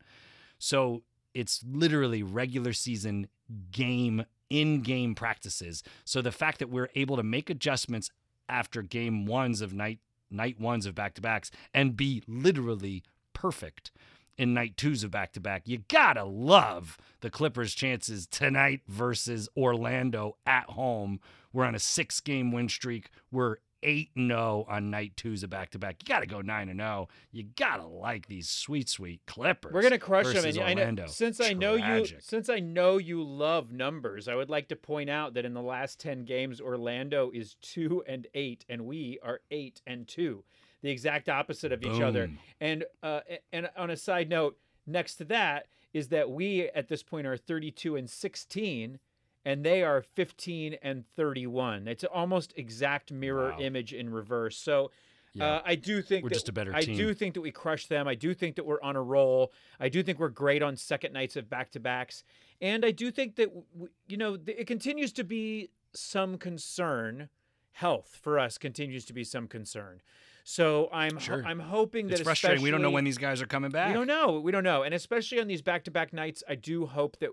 [0.59, 1.03] So
[1.37, 3.29] it's literally regular season
[3.71, 5.83] game in game practices.
[6.05, 8.11] So the fact that we're able to make adjustments
[8.49, 9.99] after game ones of night
[10.31, 13.93] night ones of back to backs and be literally perfect
[14.39, 15.69] in night twos of back to back.
[15.69, 21.21] You gotta love the Clippers' chances tonight versus Orlando at home.
[21.53, 23.11] We're on a six game win streak.
[23.31, 25.97] We're 8 0 on night twos of back to back.
[26.03, 27.09] You gotta go 9 0.
[27.33, 29.73] You gotta like these sweet, sweet Clippers.
[29.73, 30.45] We're gonna crush them.
[30.45, 31.07] And I know, Orlando.
[31.07, 35.11] since I know you, since I know you love numbers, I would like to point
[35.11, 39.41] out that in the last ten games, Orlando is two and eight, and we are
[39.51, 40.45] eight and two,
[40.83, 42.31] the exact opposite of each other.
[42.61, 43.21] And uh,
[43.53, 47.37] and on a side note, next to that is that we at this point are
[47.37, 48.99] thirty-two and sixteen.
[49.47, 51.87] And they are 15 and 31.
[51.87, 53.61] It's almost exact mirror Wow.
[53.61, 54.57] image in reverse.
[54.59, 54.91] So
[55.35, 55.47] Yeah.
[55.47, 56.97] uh, I do think We're that, just a better I team.
[56.97, 58.09] do think that we crush them.
[58.09, 59.53] I do think that we're on a roll.
[59.79, 62.25] I do think we're great on second nights of back to backs,
[62.61, 67.29] and I do think that w- you know it continues to be some concern.
[67.73, 70.01] Health for us continues to be some concern.
[70.43, 72.63] So I'm ho- I'm hoping that it's frustrating.
[72.65, 73.89] We don't know when these guys are coming back.
[73.89, 74.41] we don't know.
[74.41, 74.83] We don't know.
[74.83, 77.31] And especially on these back to back nights, I do hope that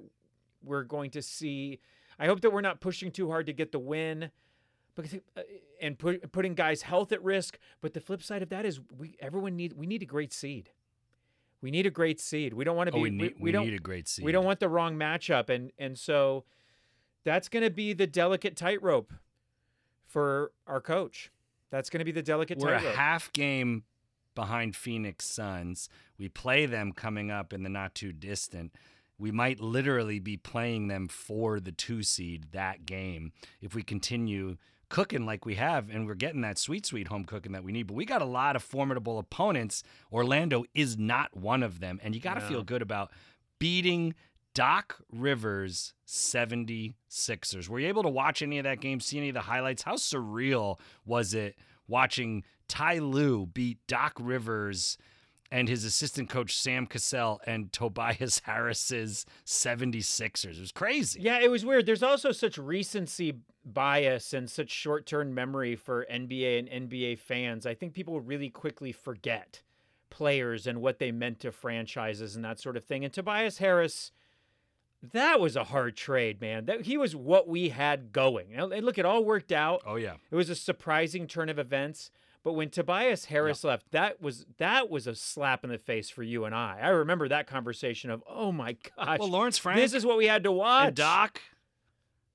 [0.62, 1.80] we're going to see.
[2.20, 4.32] I hope that we're not pushing too hard to get the win.
[4.96, 5.42] Because, uh,
[5.82, 9.16] and put, putting guys' health at risk, but the flip side of that is we
[9.20, 10.70] everyone need we need a great seed.
[11.62, 12.54] We need a great seed.
[12.54, 13.00] We don't want to be.
[13.00, 14.24] Oh, be we need, we, don't need a great seed.
[14.24, 16.44] we don't want the wrong matchup, and and so
[17.24, 19.14] that's going to be the delicate tightrope
[20.06, 21.32] for our coach.
[21.72, 23.84] That's going to be the delicate We're a half game
[24.36, 25.90] behind Phoenix Suns.
[26.20, 28.76] We play them coming up in the not too distant.
[29.18, 34.58] We might literally be playing them for the two seed that game if we continue
[34.90, 37.88] cooking like we have and we're getting that sweet sweet home cooking that we need.
[37.88, 39.82] But we got a lot of formidable opponents.
[40.12, 42.00] Orlando is not one of them.
[42.04, 42.48] And you got to No.
[42.48, 43.12] feel good about
[43.60, 44.14] beating
[44.54, 49.34] doc rivers 76ers were you able to watch any of that game see any of
[49.34, 49.84] the highlights?
[49.84, 51.56] How surreal was it
[51.88, 54.98] watching ty Lue beat doc rivers
[55.54, 61.52] and his assistant coach sam cassell and tobias harris's 76ers it was crazy Yeah, it
[61.52, 61.86] was weird.
[61.86, 67.66] There's also such recency bias and such short term memory for NBA and NBA fans.
[67.66, 69.62] I think people really quickly forget
[70.10, 73.04] players and what they meant to franchises and that sort of thing.
[73.06, 74.12] And Tobias Harris,
[75.14, 76.66] that was a hard trade, man.
[76.66, 78.48] That he was what we had going.
[78.56, 79.82] Now, and look, it all worked out.
[79.86, 82.12] oh yeah It was a surprising turn of events.
[82.44, 86.24] But when Tobias Harris left, that was that was a slap in the face for
[86.24, 86.80] you and I.
[86.82, 90.28] I remember that conversation of, oh my gosh, well lawrence frank this is what we
[90.28, 90.88] had to watch.
[90.88, 91.42] and Doc,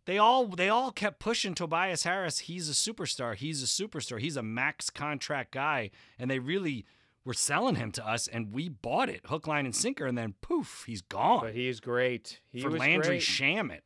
[0.06, 2.38] they all they all kept pushing Tobias Harris.
[2.40, 3.34] He's a superstar.
[3.34, 4.18] He's a superstar.
[4.18, 6.86] He's a max contract guy, and they really
[7.26, 10.06] were selling him to us, and we bought it hook, line, and sinker.
[10.06, 12.40] And then poof, he's gone But he's great.
[12.50, 13.20] He for Landry great.
[13.20, 13.80] Shamet.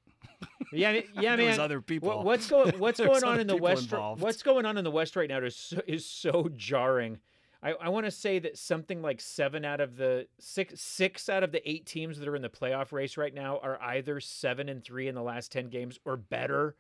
[0.73, 1.59] yeah, yeah, man.
[1.61, 2.09] other people.
[2.09, 3.85] What- what's going What's going on in the West?
[3.85, 4.23] involved.
[4.23, 7.19] What's going on in the West right now is so, is so jarring.
[7.65, 11.45] I, I want to say that something like seven out of the six six out
[11.45, 14.69] of the eight teams that are in the playoff race right now are either seven
[14.69, 16.75] and three in the last ten games or better.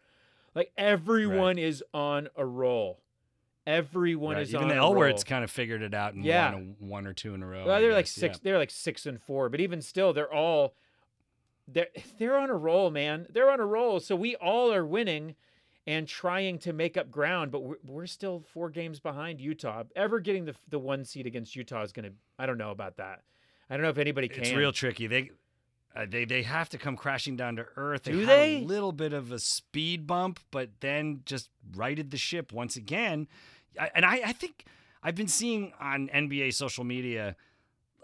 [0.54, 3.00] Like everyone is on a roll.
[3.64, 4.42] Everyone Right.
[4.42, 5.28] is Even on the a L words roll.
[5.28, 6.52] kind of figured it out and Yeah.
[6.52, 7.64] won a, one or two in a row.
[7.64, 8.38] Well, they're like six.
[8.38, 8.40] Yeah.
[8.42, 10.74] They're like six and four, but even still, they're all
[11.68, 11.88] they're
[12.18, 13.26] they're on a roll, man.
[13.30, 14.00] They're on a roll.
[14.00, 15.34] So we all are winning
[15.86, 19.84] and trying to make up ground, but we're, we're still four games behind Utah.
[19.96, 22.10] Ever getting the the one seed against Utah is gonna.
[22.38, 23.22] I don't know about that.
[23.68, 24.42] I don't know if anybody can.
[24.42, 25.06] It's real tricky.
[25.06, 25.30] They
[25.94, 28.04] uh, they they have to come crashing down to earth.
[28.04, 28.56] They Do had they?
[28.58, 33.28] a little bit of a speed bump, but then just righted the ship once again.
[33.80, 34.64] I, and I, I think
[35.02, 37.36] I've been seeing on NBA social media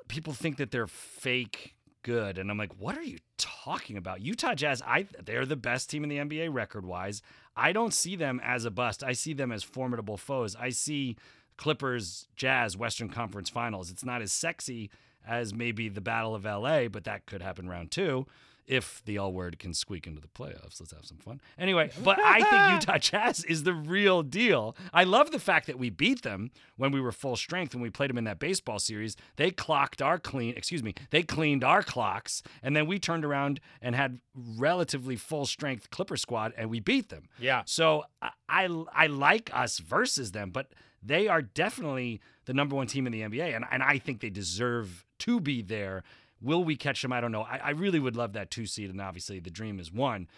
[0.09, 1.75] people think that they're fake
[2.09, 4.23] good, and I'm like, what are you talking about?
[4.23, 7.21] Utah Jazz, I they're the best team in the NBA record wise.
[7.55, 9.05] I don't see them as a bust.
[9.05, 10.57] I see them as formidable foes.
[10.57, 11.17] I see
[11.59, 13.91] Clippers Jazz Western Conference Finals.
[13.91, 14.91] It's not as sexy
[15.27, 18.27] as maybe the Battle of LA, but that could happen round two
[18.69, 20.81] if the L word can squeak into the playoffs.
[20.81, 21.41] Let's have some fun.
[21.59, 24.77] Anyway, but I think Utah Jazz is the real deal.
[24.93, 27.91] I love the fact that we beat them when we were full strength when we
[27.91, 29.17] played them in that baseball series.
[29.37, 33.61] They clocked our clean, excuse me, they cleaned our clocks, and then we turned around
[33.81, 37.25] and had relatively full strength Clipper squad and we beat them.
[37.39, 37.63] Yeah.
[37.65, 42.87] So I, I I like us versus them, but they are definitely the number one
[42.87, 46.03] team in the NBA, and, and I think they deserve to be there.
[46.41, 47.13] Will we catch them?
[47.13, 47.43] I don't know.
[47.43, 50.29] I, I really would love that two seed, and obviously the dream is one.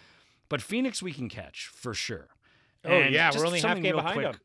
[0.49, 2.29] But Phoenix, we can catch for sure.
[2.85, 4.33] Oh, And yeah, we're only half game behind quick.
[4.33, 4.41] them.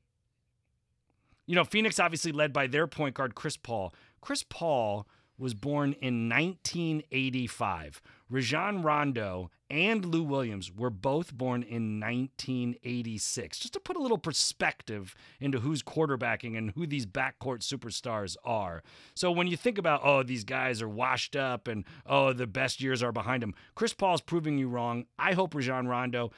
[1.48, 3.94] You know, Phoenix obviously led by their point guard, Chris Paul.
[4.20, 8.02] Chris Paul was born in 1985.
[8.30, 13.60] Rajon Rondo and Lou Williams were both born in 1986.
[13.60, 18.84] Just to put a little perspective into who's quarterbacking and who these backcourt superstars are.
[19.16, 22.82] So when you think about, oh, these guys are washed up and, oh, the best
[22.82, 25.06] years are behind them, Chris Paul's proving you wrong.
[25.18, 26.32] I hope Rajon Rondo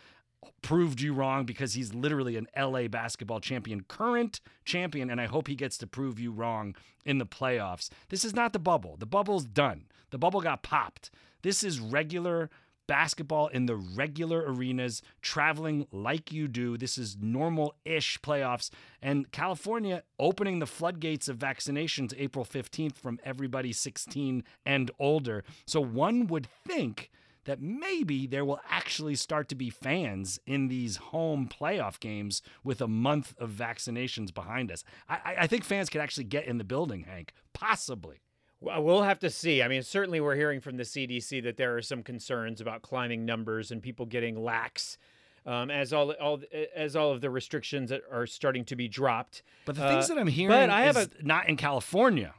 [0.62, 5.48] proved you wrong because he's literally an LA basketball champion, current champion, and I hope
[5.48, 6.76] he gets to prove you wrong
[7.06, 7.90] in the playoffs.
[8.10, 8.98] This is not the bubble.
[8.98, 9.86] The bubble's done.
[10.12, 11.12] The bubble got popped.
[11.42, 12.50] This is regular
[12.88, 16.78] basketball in the regular arenas, traveling like you do.
[16.78, 18.70] This is normal ish playoffs.
[19.02, 25.44] And California opening the floodgates of vaccinations April 15th from everybody 16 and older.
[25.66, 27.10] So one would think
[27.44, 32.82] that maybe there will actually start to be fans in these home playoff games with
[32.82, 34.84] a month of vaccinations behind us.
[35.08, 37.32] I, I- think fans could actually get in the building, Hank.
[37.54, 38.18] Possibly.
[38.60, 39.62] Well, we'll have to see.
[39.62, 43.26] I mean, certainly we're hearing from the CDC that there are some concerns about climbing
[43.26, 44.98] numbers and people getting lax
[45.46, 46.40] um, as all, all
[46.76, 49.44] as all of the restrictions that are starting to be dropped.
[49.66, 52.34] But the things Uh, that I'm hearing but I have is not in California.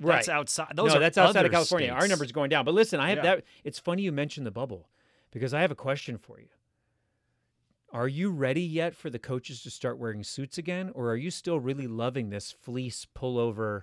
[0.00, 0.16] Right.
[0.16, 0.72] That's outside.
[0.74, 1.90] Those no, are that's outside of California.
[1.90, 2.10] Our states.
[2.10, 2.64] numbers going down.
[2.64, 3.36] But listen, I have Yeah.
[3.36, 3.44] that.
[3.62, 4.88] It's funny you mentioned the bubble
[5.30, 6.48] because I have a question for you.
[7.92, 11.30] Are you ready yet for the coaches to start wearing suits again, or are you
[11.30, 13.82] still really loving this fleece pullover,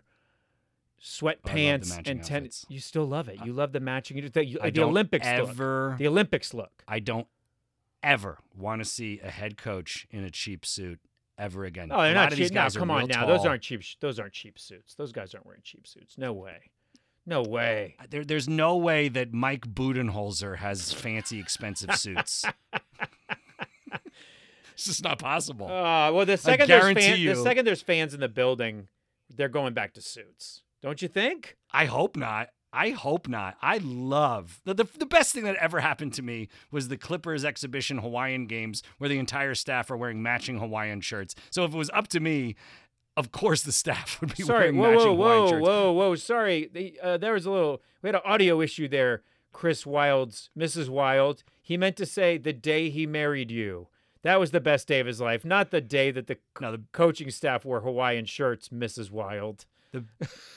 [1.01, 2.43] sweatpants, and ten?
[2.43, 2.65] outfits.
[2.69, 3.39] You still love it.
[3.43, 4.17] You love the matching.
[4.17, 5.49] You, the, I the Olympics look.
[5.49, 5.95] ever.
[5.97, 6.83] The Olympics look.
[6.87, 7.27] I don't
[8.03, 10.99] ever want to see a head coach in a cheap suit
[11.37, 11.89] ever again.
[11.91, 12.53] Oh, they're not cheap.
[12.53, 13.25] Come on now.
[13.25, 13.81] Those aren't cheap.
[13.99, 14.93] Those aren't cheap suits.
[14.95, 16.17] Those guys aren't wearing cheap suits.
[16.17, 16.71] No way.
[17.25, 17.97] No way.
[18.09, 22.45] There, there's no way that Mike Budenholzer has fancy, expensive suits.
[24.73, 25.67] it's just not possible.
[25.67, 28.87] Uh, well, the second fan, the second there's fans in the building,
[29.29, 30.63] they're going back to suits.
[30.81, 31.57] Don't you think?
[31.71, 32.49] I hope not.
[32.73, 33.57] I hope not.
[33.61, 37.43] I love the, the the best thing that ever happened to me was the Clippers
[37.43, 41.35] exhibition Hawaiian games where the entire staff are wearing matching Hawaiian shirts.
[41.49, 42.55] So if it was up to me,
[43.17, 44.71] of course the staff would be Sorry.
[44.71, 45.61] wearing Whoa, matching whoa, Hawaiian whoa, shirts.
[45.67, 46.09] whoa, whoa.
[46.09, 46.15] Whoa!
[46.15, 46.69] Sorry.
[46.73, 47.81] The, uh, there was a little.
[48.01, 49.23] We had an audio issue there.
[49.51, 50.87] Chris Wild's Mrs.
[50.87, 51.43] Wild.
[51.61, 53.89] He meant to say the day he married you.
[54.23, 56.83] That was the best day of his life, not the day that the No, the,
[56.93, 59.11] coaching staff wore Hawaiian shirts, Mrs.
[59.11, 59.65] Wild.
[59.91, 60.05] The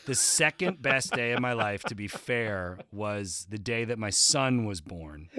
[0.06, 4.10] the second best day of my life, to be fair, was the day that my
[4.10, 5.28] son was born.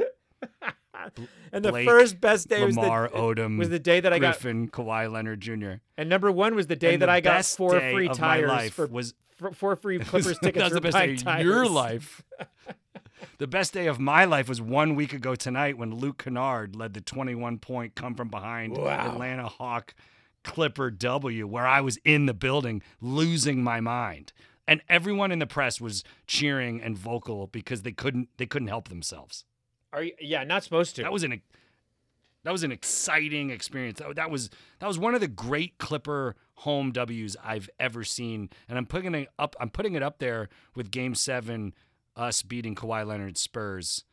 [1.51, 4.17] And the Blake, first best day was Lamar the, Odom, was the day that I
[4.19, 4.39] got.
[4.39, 5.73] Griffin, Kawhi Leonard Jr.
[5.97, 8.87] And number one was the day And that the I got four free tires for
[8.87, 12.23] was for four free Clippers tickets That's for the best day of your life.
[13.37, 16.93] the best day of my life was one week ago tonight when Luke Kennard led
[16.93, 19.11] the 21 point come from behind Wow.
[19.11, 19.93] Atlanta Hawk
[20.45, 24.31] Clipper W, where I was in the building losing my mind.
[24.67, 28.87] And everyone in the press was cheering and vocal because they couldn't they couldn't help
[28.87, 29.43] themselves.
[29.91, 31.03] Are you, yeah, not supposed to.
[31.03, 31.41] That was an
[32.43, 33.99] that was an exciting experience.
[33.99, 38.49] That, that was that was one of the great Clipper home W's I've ever seen,
[38.69, 39.55] and I'm putting it up.
[39.59, 41.73] I'm putting it up there with Game Seven,
[42.15, 44.03] us beating Kawhi Leonard Spurs,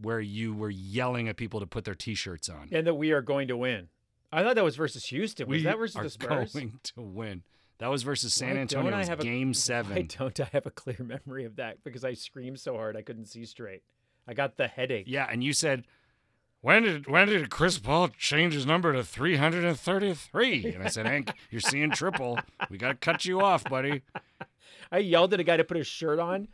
[0.00, 2.68] where you were yelling at people to put their T-shirts on.
[2.72, 3.88] And that we are going to win.
[4.32, 5.48] I thought that was versus Houston.
[5.48, 6.52] Was we that versus are the Spurs?
[6.52, 7.42] going to win.
[7.78, 8.94] That was versus San Why Antonio.
[8.94, 10.08] I have a- game Why seven.
[10.18, 11.82] don't I have a clear memory of that?
[11.84, 13.82] Because I screamed so hard I couldn't see straight.
[14.26, 15.06] I got the headache.
[15.08, 15.84] Yeah, and you said,
[16.60, 20.74] when did when did Chris Paul change his number to 333?
[20.74, 22.38] And I said, Hank, you're seeing triple.
[22.68, 24.02] We got to cut you off, buddy.
[24.90, 26.48] I yelled at a guy to put his shirt on,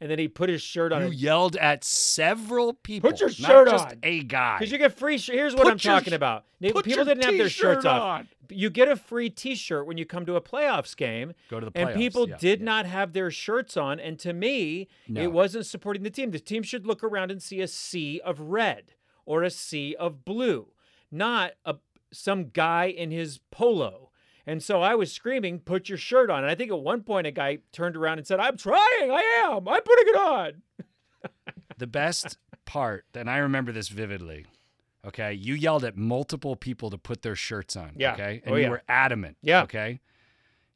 [0.00, 1.02] and then he put his shirt on.
[1.02, 3.10] You yelled at several people.
[3.10, 3.98] Put your not shirt just on.
[4.02, 4.58] a guy.
[4.58, 5.18] Because you get free.
[5.18, 6.44] Sh- here's what Put I'm your talking about.
[6.60, 8.02] People didn't have their shirts t-shirt off.
[8.20, 8.28] on.
[8.50, 11.72] You get a free T-shirt when you come to a playoffs game, Go to the
[11.78, 12.64] and people yeah, did yeah.
[12.64, 14.00] not have their shirts on.
[14.00, 15.20] And to me, No.
[15.20, 16.30] it wasn't supporting the team.
[16.30, 18.94] The team should look around and see a sea of red
[19.26, 20.68] or a sea of blue,
[21.10, 21.76] not a
[22.10, 24.07] some guy in his polo.
[24.48, 27.26] And so I was screaming, "Put your shirt on!" And I think at one point
[27.26, 29.10] a guy turned around and said, "I'm trying.
[29.10, 29.68] I am.
[29.68, 30.62] I'm putting it on."
[31.76, 34.46] the best part, and I remember this vividly.
[35.06, 37.92] Okay, you yelled at multiple people to put their shirts on.
[37.96, 38.14] Yeah.
[38.14, 38.70] Okay, and Oh, you yeah.
[38.70, 39.36] were adamant.
[39.42, 39.62] Yeah.
[39.64, 40.00] Okay,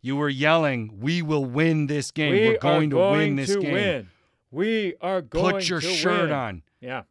[0.02, 2.32] you were yelling, "We will win this game.
[2.32, 3.72] we are going to going win this to game.
[3.72, 4.10] win.
[4.50, 5.60] We are going to win.
[5.62, 7.02] Put your to shirt win." on." Yeah.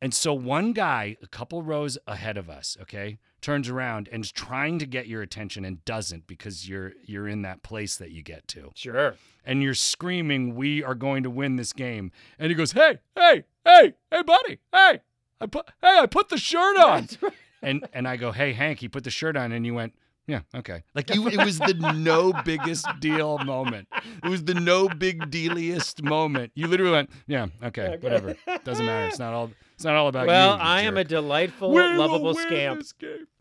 [0.00, 4.30] And so one guy, a couple rows ahead of us, okay, turns around and is
[4.30, 8.22] trying to get your attention and doesn't because you're you're in that place that you
[8.22, 8.70] get to.
[8.74, 9.16] Sure.
[9.44, 13.44] And you're screaming, "We are going to win this game." And he goes, "Hey, hey,
[13.64, 15.00] hey, hey, buddy, hey,
[15.40, 17.32] I put, hey, I put the shirt on." Right.
[17.60, 19.94] And and I go, "Hey, Hank, you put the shirt on," and you went.
[20.28, 20.82] Yeah, okay.
[20.94, 23.88] Like you, it was the no biggest deal moment.
[24.22, 26.52] It was the no big dealiest moment.
[26.54, 27.96] You literally went, yeah, okay, Okay.
[27.98, 28.36] whatever.
[28.62, 29.08] Doesn't matter.
[29.08, 29.50] It's not all.
[29.74, 30.26] It's not all about you.
[30.28, 32.82] Well, you I am a delightful, We lovable scamp.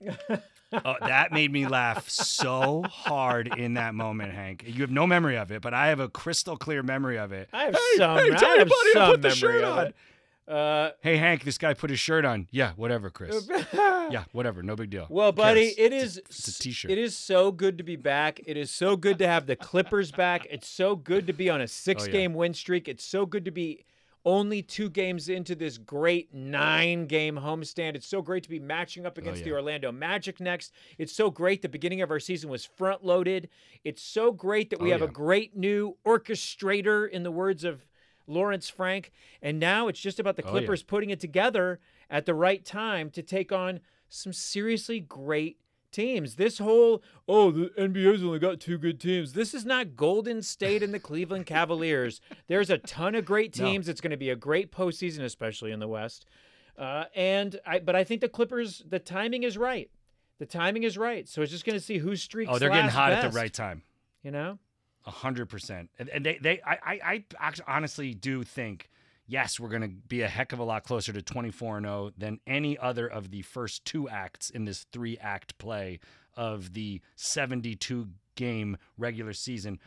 [0.74, 4.66] Oh, that made me laugh so hard in that moment, Hank.
[4.68, 7.48] You have no memory of it, but I have a crystal clear memory of it.
[7.54, 8.18] I have Hey, some.
[8.18, 9.88] hey, tell I your have buddy to some put the memory shirt of on.
[9.88, 9.96] it.
[10.48, 12.48] Uh, Hey, Hank, this guy put his shirt on.
[12.52, 13.50] Yeah, whatever, Chris.
[14.10, 14.64] Yeah, whatever.
[14.64, 15.06] No big deal.
[15.10, 15.66] Well, buddy?
[15.78, 16.91] It's is a- It's a t-shirt.
[16.91, 18.39] It is so good to be back.
[18.45, 20.48] It is so good to have the Clippers back.
[20.50, 22.88] It's so good to be Oh, on a six-game win streak.
[22.88, 23.84] It's so good to be
[24.24, 27.95] only two games into this great nine-game homestand.
[27.95, 29.60] It's so great to be matching up against the Oh, yeah.
[29.60, 30.72] Orlando Magic next.
[30.98, 33.50] It's so great the beginning of our season was front-loaded.
[33.84, 37.86] It's so great that we Oh, have a great new orchestrator, in the words of
[38.28, 39.12] Lawrence Frank.
[39.42, 40.52] And now it's just about the Oh, yeah.
[40.52, 45.58] Clippers putting it together at the right time to take on some seriously great
[45.92, 46.36] teams.
[46.36, 49.34] This whole, oh, the NBA's only got two good teams.
[49.34, 52.22] This is not Golden State and the Cleveland Cavaliers.
[52.48, 53.66] There's a ton of great No.
[53.66, 53.88] teams.
[53.90, 56.26] It's going to be a great postseason, especially in the West.
[56.78, 59.90] Uh, and I, but I think the Clippers, the timing is right.
[60.40, 61.28] The timing is right.
[61.28, 62.52] So it's just going to see who streaks.
[62.54, 63.82] oh, they're getting hot at the right time.
[64.22, 64.60] You know.
[65.08, 65.89] Hundred percent.
[65.97, 68.89] And they, they I, I, I honestly do think,
[69.26, 72.12] yes, we're gonna be a heck of a lot closer to twenty four and zero
[72.18, 76.01] than any other of the first two acts in this three act play
[76.36, 79.80] of the seventy two game regular season.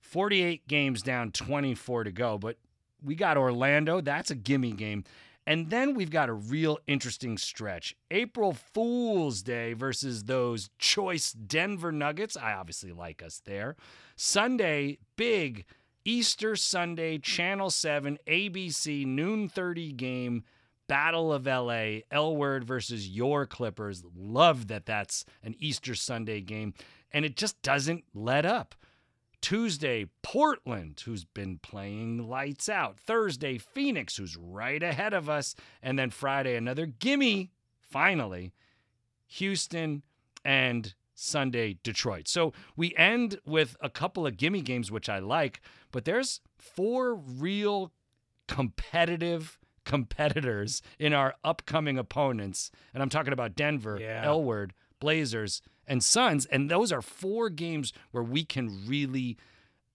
[0.00, 2.36] Forty eight games down, twenty four to go.
[2.36, 2.58] But
[3.02, 4.02] we got Orlando.
[4.02, 5.04] That's a gimme game.
[5.48, 7.96] And then we've got a real interesting stretch.
[8.10, 12.36] April Fool's Day versus those choice Denver Nuggets.
[12.36, 13.74] I obviously like us there.
[14.14, 15.64] Sunday, big
[16.04, 20.44] Easter Sunday, Channel 7, ABC, noon 30 game,
[20.86, 24.04] Battle of LA, L Word versus your Clippers.
[24.14, 26.74] Love that that's an Easter Sunday game.
[27.10, 28.74] And it just doesn't let up.
[29.40, 32.98] Tuesday, Portland, who's been playing lights out.
[32.98, 35.54] Thursday, Phoenix, who's right ahead of us.
[35.82, 38.52] And then Friday, another gimme, finally,
[39.28, 40.02] Houston
[40.44, 42.28] and Sunday, Detroit.
[42.28, 45.60] So we end with a couple of gimme games, which I like,
[45.92, 47.92] but there's four real
[48.46, 52.70] competitive competitors in our upcoming opponents.
[52.92, 54.22] And I'm talking about Denver, Yeah.
[54.24, 56.46] L word, Blazers, and Suns.
[56.46, 59.36] And those are four games where we can really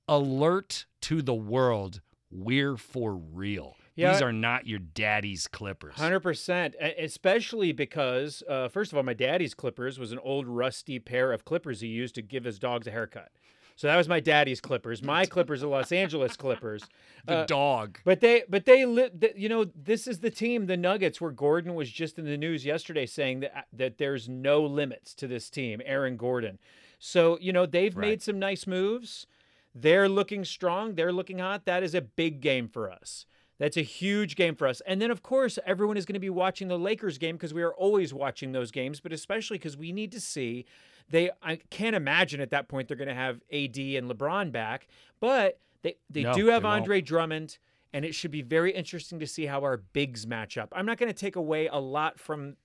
[0.08, 3.76] alert to the world we're for real.
[3.96, 4.14] Yeah.
[4.14, 5.96] These are not your daddy's Clippers.
[5.96, 10.98] Hundred percent, especially because uh, first of all, my daddy's Clippers was an old rusty
[10.98, 13.32] pair of Clippers he used to give his dogs a haircut.
[13.76, 15.01] So that was my daddy's Clippers.
[15.01, 16.84] My Clippers are Los Angeles Clippers.
[17.26, 17.99] The Uh, dog.
[18.03, 21.74] But they, but they, li- you know, this is the team, the Nuggets, where Gordon
[21.74, 25.82] was just in the news yesterday saying that that there's no limits to this team,
[25.86, 26.59] Aaron Gordon.
[26.99, 28.09] So you know they've Right.
[28.09, 29.26] made some nice moves.
[29.74, 30.95] They're looking strong.
[30.95, 31.63] They're looking hot.
[31.65, 33.26] That is a big game for us.
[33.57, 34.82] That's a huge game for us.
[34.86, 37.61] And then, of course, everyone is going to be watching the Lakers game because we
[37.63, 40.65] are always watching those games, but especially because we need to see.
[41.10, 44.88] They, I can't imagine at that point they're going to have AD and LeBron back,
[45.20, 46.82] but they, they No, do have they won't.
[46.82, 47.58] Andre Drummond
[47.93, 50.74] and it should be very interesting to see how our bigs match up.
[50.76, 52.56] I'm not going to take away a lot from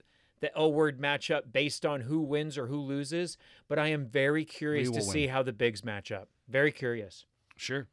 [0.40, 3.36] the L word matchup based on who wins or who loses,
[3.68, 6.28] but I am very curious to will see how the bigs match up.
[6.48, 7.26] Very curious.
[7.56, 7.86] Sure.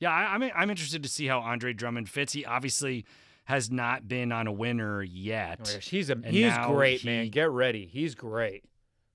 [0.00, 2.32] Yeah, I, I'm I'm interested to see how Andre Drummond fits.
[2.32, 3.04] He obviously
[3.44, 5.74] has not been on a winner yet.
[5.74, 7.28] Oh he's a he's great, he- man.
[7.30, 7.86] Get ready.
[7.86, 8.64] He's great.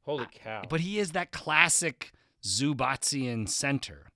[0.03, 0.63] Holy cow.
[0.69, 2.11] But he is that classic
[2.45, 4.07] Zubatian center,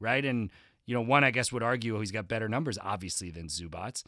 [0.00, 0.24] right?
[0.24, 0.50] And
[0.86, 4.02] you know, one I guess would argue oh, he's got better numbers, obviously, than Zubac.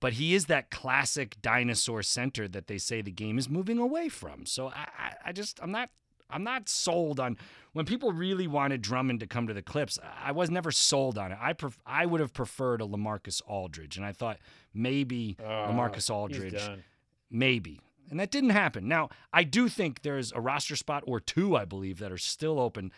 [0.00, 4.08] But he is that classic dinosaur center that they say the game is moving away
[4.08, 4.44] from.
[4.44, 5.88] So I, I, I just I'm not
[6.28, 7.36] I'm not sold on
[7.72, 9.98] when people really wanted Drummond to come to the Clips.
[10.22, 11.38] I was never sold on it.
[11.40, 14.38] I pref- I would have preferred a Lamarcus Aldridge, and I thought
[14.74, 16.52] maybe Oh, Lamarcus Aldridge
[17.30, 17.80] maybe.
[18.10, 18.88] And that didn't happen.
[18.88, 22.60] Now, I do think there's a roster spot or two, I believe, that are still
[22.60, 22.92] open.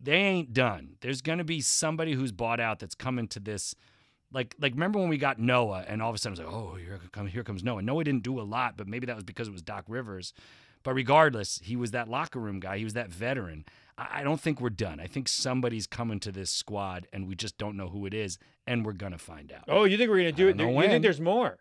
[0.00, 0.96] They ain't done.
[1.00, 3.74] There's going to be somebody who's bought out that's coming to this.
[4.32, 6.62] Like, like remember when we got Noah, and all of a sudden it was like,
[6.62, 7.82] oh, here comes, here comes Noah.
[7.82, 10.32] Noah didn't do a lot, but maybe that was because it was Doc Rivers.
[10.82, 12.78] But regardless, he was that locker room guy.
[12.78, 13.64] He was that veteran.
[13.98, 15.00] I I don't think we're done.
[15.00, 18.38] I think somebody's coming to this squad, and we just don't know who it is,
[18.66, 19.64] and we're gonna find out.
[19.66, 20.56] Oh, you think we're gonna do it?
[20.56, 21.58] don't You think there's more?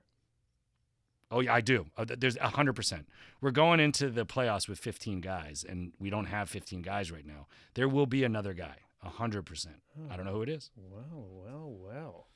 [1.32, 1.88] Oh yeah, I do.
[1.98, 3.08] Uh, th- There's hundred percent.
[3.42, 7.26] We're going into the playoffs with 15 guys, and we don't have 15 guys right
[7.26, 7.48] now.
[7.74, 9.78] There will be another guy, hundred percent.
[10.10, 10.70] I don't know who it is.
[10.78, 12.28] Well, well, well.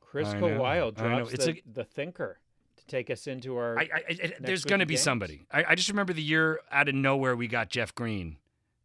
[0.00, 0.90] Chris I Kawhi know, I know.
[0.90, 2.38] drops It's the, a- the thinker
[2.76, 3.78] to take us into our.
[3.78, 5.02] I, I, I, there's going to be games.
[5.02, 5.46] somebody.
[5.52, 8.36] I, I just remember the year out of nowhere we got Jeff Green,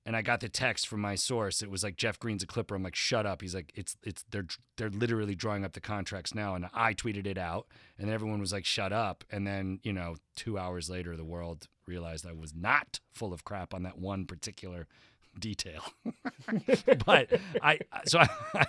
[0.05, 1.61] and I got the text from my source.
[1.61, 2.75] It was like Jeff Green's a Clipper.
[2.75, 3.41] I'm like, shut up.
[3.41, 4.47] He's like, it's it's they're
[4.77, 8.51] they're literally drawing up the contracts now, and I tweeted it out, and everyone was
[8.51, 9.23] like, shut up.
[9.31, 13.43] And then you know, two hours later, the world realized I was not full of
[13.43, 14.87] crap on that one particular
[15.39, 15.83] detail.
[17.05, 18.65] but I so I,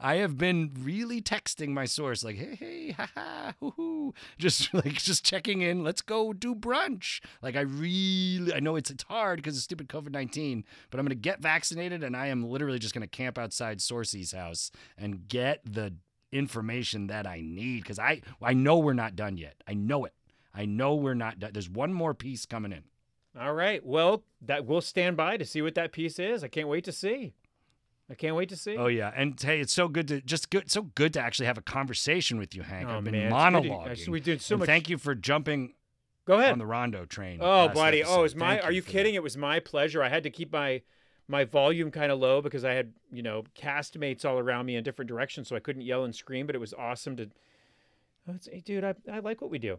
[0.00, 4.14] I have been really texting my source like hey hey ha ha hoo hoo.
[4.38, 7.20] Just like just checking in let's go do brunch.
[7.42, 11.14] Like I really I know it's it's hard because of stupid COVID-19 but I'm to
[11.14, 15.94] get vaccinated and I am literally just to camp outside Sourcey's house and get the
[16.32, 19.62] information that I need cuz I I know we're not done yet.
[19.66, 20.14] I know it.
[20.54, 21.52] I know we're not done.
[21.52, 22.84] There's one more piece coming in
[23.38, 23.84] All right.
[23.84, 26.44] Well, that we'll stand by to see what that piece is.
[26.44, 27.34] I can't wait to see.
[28.10, 28.76] I can't wait to see.
[28.76, 31.56] Oh yeah, and hey, it's so good to just good, so good to actually have
[31.56, 32.86] a conversation with you, Hank.
[32.88, 34.08] Oh, I've been man, to- monologuing.
[34.08, 35.72] We did so And much- Thank you for jumping
[36.26, 36.52] Go ahead.
[36.52, 37.38] on the Rondo train.
[37.40, 38.02] Oh, buddy.
[38.04, 38.24] Oh, episode.
[38.24, 38.54] it's my.
[38.56, 39.14] Thank Are you kidding?
[39.14, 39.18] that.
[39.18, 40.02] It was my pleasure.
[40.02, 40.82] I had to keep my
[41.28, 44.84] my volume kind of low because I had you know castmates all around me in
[44.84, 46.44] different directions, so I couldn't yell and scream.
[46.46, 47.30] But it was awesome to.
[48.28, 49.78] Oh, it's, hey, dude, I I like what we do.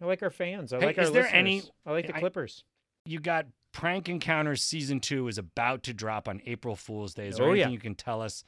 [0.00, 0.72] I like our fans.
[0.72, 1.30] I Hey, like our listeners.
[1.32, 2.64] any- I like the I- Clippers.
[3.04, 7.28] You got Prank Encounters season two is about to drop on April Fool's Day.
[7.28, 7.62] Is there Oh, yeah.
[7.64, 8.44] anything you can tell us?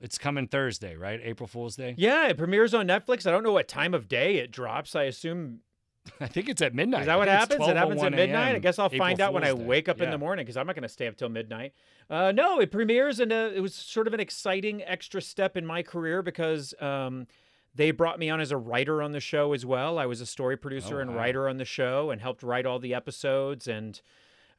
[0.00, 1.20] It's coming Thursday, right?
[1.22, 1.94] April Fool's Day.
[1.96, 3.24] Yeah, it premieres on Netflix.
[3.26, 4.96] I don't know what time of day it drops.
[4.96, 5.60] I assume
[6.20, 7.02] I think it's at midnight.
[7.02, 7.66] Is that what happens?
[7.68, 8.56] It happens at midnight.
[8.56, 9.64] I guess I'll April find out when I Day.
[9.64, 11.72] wake up in the morning because I'm not going to stay up till midnight.
[12.10, 15.84] Uh, no, it premieres and it was sort of an exciting extra step in my
[15.84, 17.28] career because um,
[17.74, 19.98] they brought me on as a writer on the show as well.
[19.98, 21.16] I was a story producer Oh, and wow.
[21.16, 24.00] writer on the show and helped write all the episodes and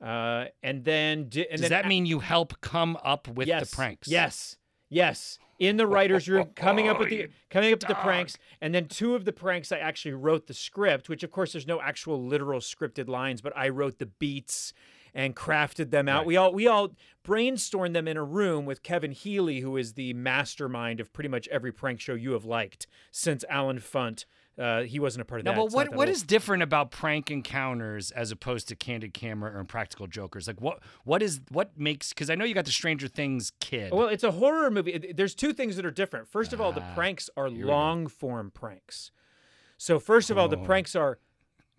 [0.01, 3.47] uh, and then di- and Does then that a- mean you help come up with
[3.47, 4.07] yes, the pranks?
[4.07, 4.57] Yes.
[4.89, 5.39] Yes.
[5.59, 8.87] In the writer's room, coming up with the coming up with the pranks, and then
[8.87, 12.21] two of the pranks I actually wrote the script, which of course there's no actual
[12.21, 14.73] literal scripted lines, but I wrote the beats
[15.13, 16.19] and crafted them out.
[16.19, 16.27] Right.
[16.27, 16.89] We all we all
[17.23, 21.47] brainstormed them in a room with Kevin Healy, who is the mastermind of pretty much
[21.49, 24.25] every prank show you have liked since Allen Funt.
[24.55, 25.55] Uh, he wasn't a part of that.
[25.55, 25.59] No, that.
[25.61, 26.15] but It's what that what old.
[26.15, 30.45] is different about prank encounters as opposed to candid camera or practical jokers?
[30.47, 33.91] Like what what is what makes because I know you got the Stranger Things kid.
[33.93, 35.11] Well, it's a horror movie.
[35.15, 36.27] There's two things that are different.
[36.27, 37.67] First of all, the Ah, pranks are here we go.
[37.69, 39.11] long form pranks.
[39.77, 40.63] So, first of all, the Oh.
[40.63, 41.17] pranks are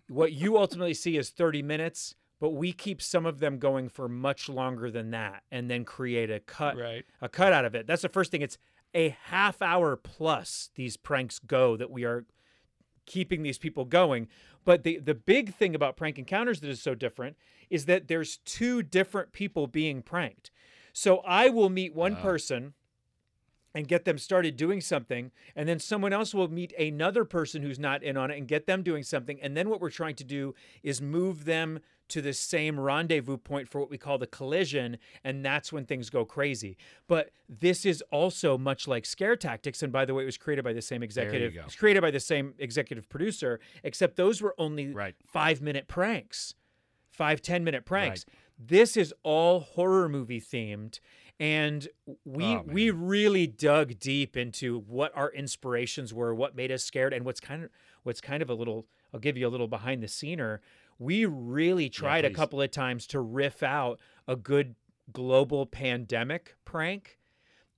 [0.09, 4.07] what you ultimately see is 30 minutes, but we keep some of them going for
[4.09, 7.05] much longer than that and then create a cut right.
[7.21, 7.87] a cut out of it.
[7.87, 8.41] That's the first thing.
[8.41, 8.57] It's
[8.93, 12.25] a half hour plus these pranks go that we are
[13.05, 14.27] keeping these people going.
[14.63, 17.37] But the the big thing about prank encounters that is so different
[17.69, 20.51] is that there's two different people being pranked.
[20.93, 22.21] So I will meet one Ah.
[22.21, 22.73] person
[23.73, 27.77] and get them started doing something and then someone else will meet another person who's
[27.77, 30.23] not in on it and get them doing something and then what we're trying to
[30.23, 31.79] do is move them
[32.09, 36.09] to the same rendezvous point for what we call the collision and that's when things
[36.09, 36.77] go crazy
[37.07, 40.63] but this is also much like scare tactics and by the way it was created
[40.63, 41.61] by the same executive go.
[41.61, 45.15] it was created by the same executive producer except those were only Right.
[45.23, 46.53] five minute pranks
[47.11, 48.25] five ten minute pranks
[48.57, 50.99] this is all horror movie themed
[51.39, 51.89] and
[52.23, 57.11] we Oh, we really dug deep into what our inspirations were, what made us scared,
[57.11, 57.69] and what's kind of
[58.03, 58.87] what's kind of a little.
[59.13, 60.61] I'll give you a little behind the scener.
[60.99, 64.75] We really tried a couple of times to riff out a good
[65.11, 67.19] global pandemic prank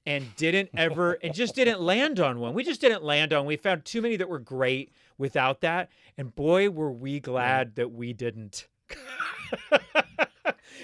[0.05, 2.53] and didn't ever and just didn't land on one.
[2.53, 3.45] We just didn't land on.
[3.45, 7.91] We found too many that were great without that, and boy, were we glad that
[7.91, 8.67] we didn't.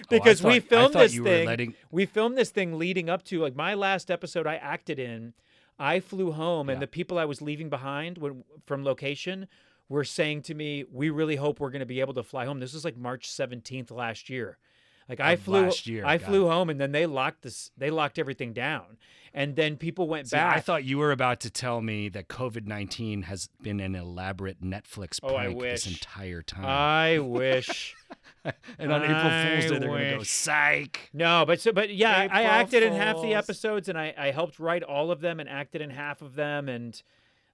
[0.09, 1.45] because Oh, I we filmed this thing.
[1.47, 5.33] letting- We filmed this thing leading up to like my last episode I acted in.
[5.79, 9.47] I flew home, and the people I was leaving behind when, from location
[9.89, 12.59] were saying to me, "We really hope we're going to be able to fly home."
[12.59, 14.57] This was like March seventeenth last year.
[15.09, 17.71] Like I flew, last year, I flew home, and then they locked this.
[17.77, 18.97] They locked everything down,
[19.33, 20.55] and then people went See, back.
[20.55, 24.61] I thought you were about to tell me that COVID nineteen has been an elaborate
[24.61, 26.65] Netflix Oh, I prank this entire time.
[26.65, 27.95] I wish.
[28.79, 31.09] and on April Fool's Day, they're gonna go psych.
[31.11, 34.13] No, but so but yeah, I- I April acted in half the episodes, and I
[34.17, 37.01] I helped write all of them, and acted in half of them, and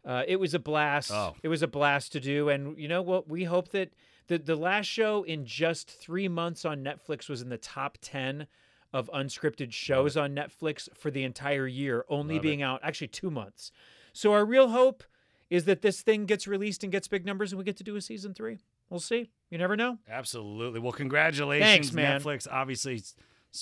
[0.09, 1.11] uh, it was a blast.
[1.11, 1.35] Oh.
[1.43, 3.29] It was a blast to do, and you know what?
[3.29, 3.93] We hope that
[4.27, 8.47] the the last show in just three months on Netflix was in the top ten
[8.91, 12.47] of unscripted shows on Netflix for the entire year, only Love it.
[12.47, 13.71] being out actually two months.
[14.11, 15.03] So our real hope
[15.51, 17.95] is that this thing gets released and gets big numbers, and we get to do
[17.95, 18.57] a season three.
[18.89, 19.29] We'll see.
[19.51, 19.99] You never know.
[20.09, 20.79] Absolutely.
[20.79, 22.19] Well, congratulations, Thanks, man.
[22.19, 22.47] Netflix.
[22.49, 23.03] Obviously,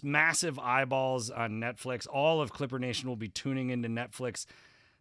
[0.02, 2.08] massive eyeballs on Netflix.
[2.12, 4.46] All of Clipper Nation will be tuning into Netflix.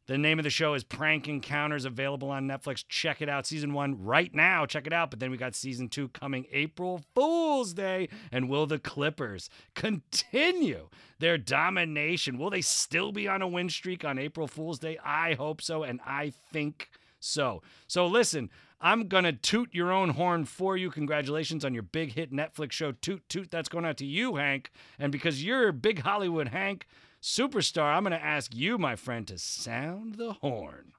[0.06, 2.84] The name of the show is Prank Encounters, available on Netflix.
[2.88, 3.44] Check it out.
[3.44, 4.64] Season one right now.
[4.64, 5.10] Check it out.
[5.10, 8.08] But then we got season two coming April Fool's Day.
[8.30, 12.38] And will the Clippers continue their domination?
[12.38, 14.96] Will they still be on a win streak on April Fool's Day?
[15.04, 15.82] I hope so.
[15.82, 16.88] And I think
[17.18, 17.62] so.
[17.88, 18.48] So listen,
[18.80, 20.88] I'm going to toot your own horn for you.
[20.88, 23.50] Congratulations on your big hit Netflix show, Toot Toot.
[23.50, 24.70] That's going out to you, Hank.
[25.00, 26.86] And because you're big Hollywood Hank
[27.28, 30.92] Superstar, I'm going to ask you, my friend, to sound the horn.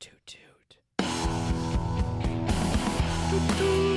[0.00, 0.76] Toot toot.
[3.30, 3.93] Toot toot.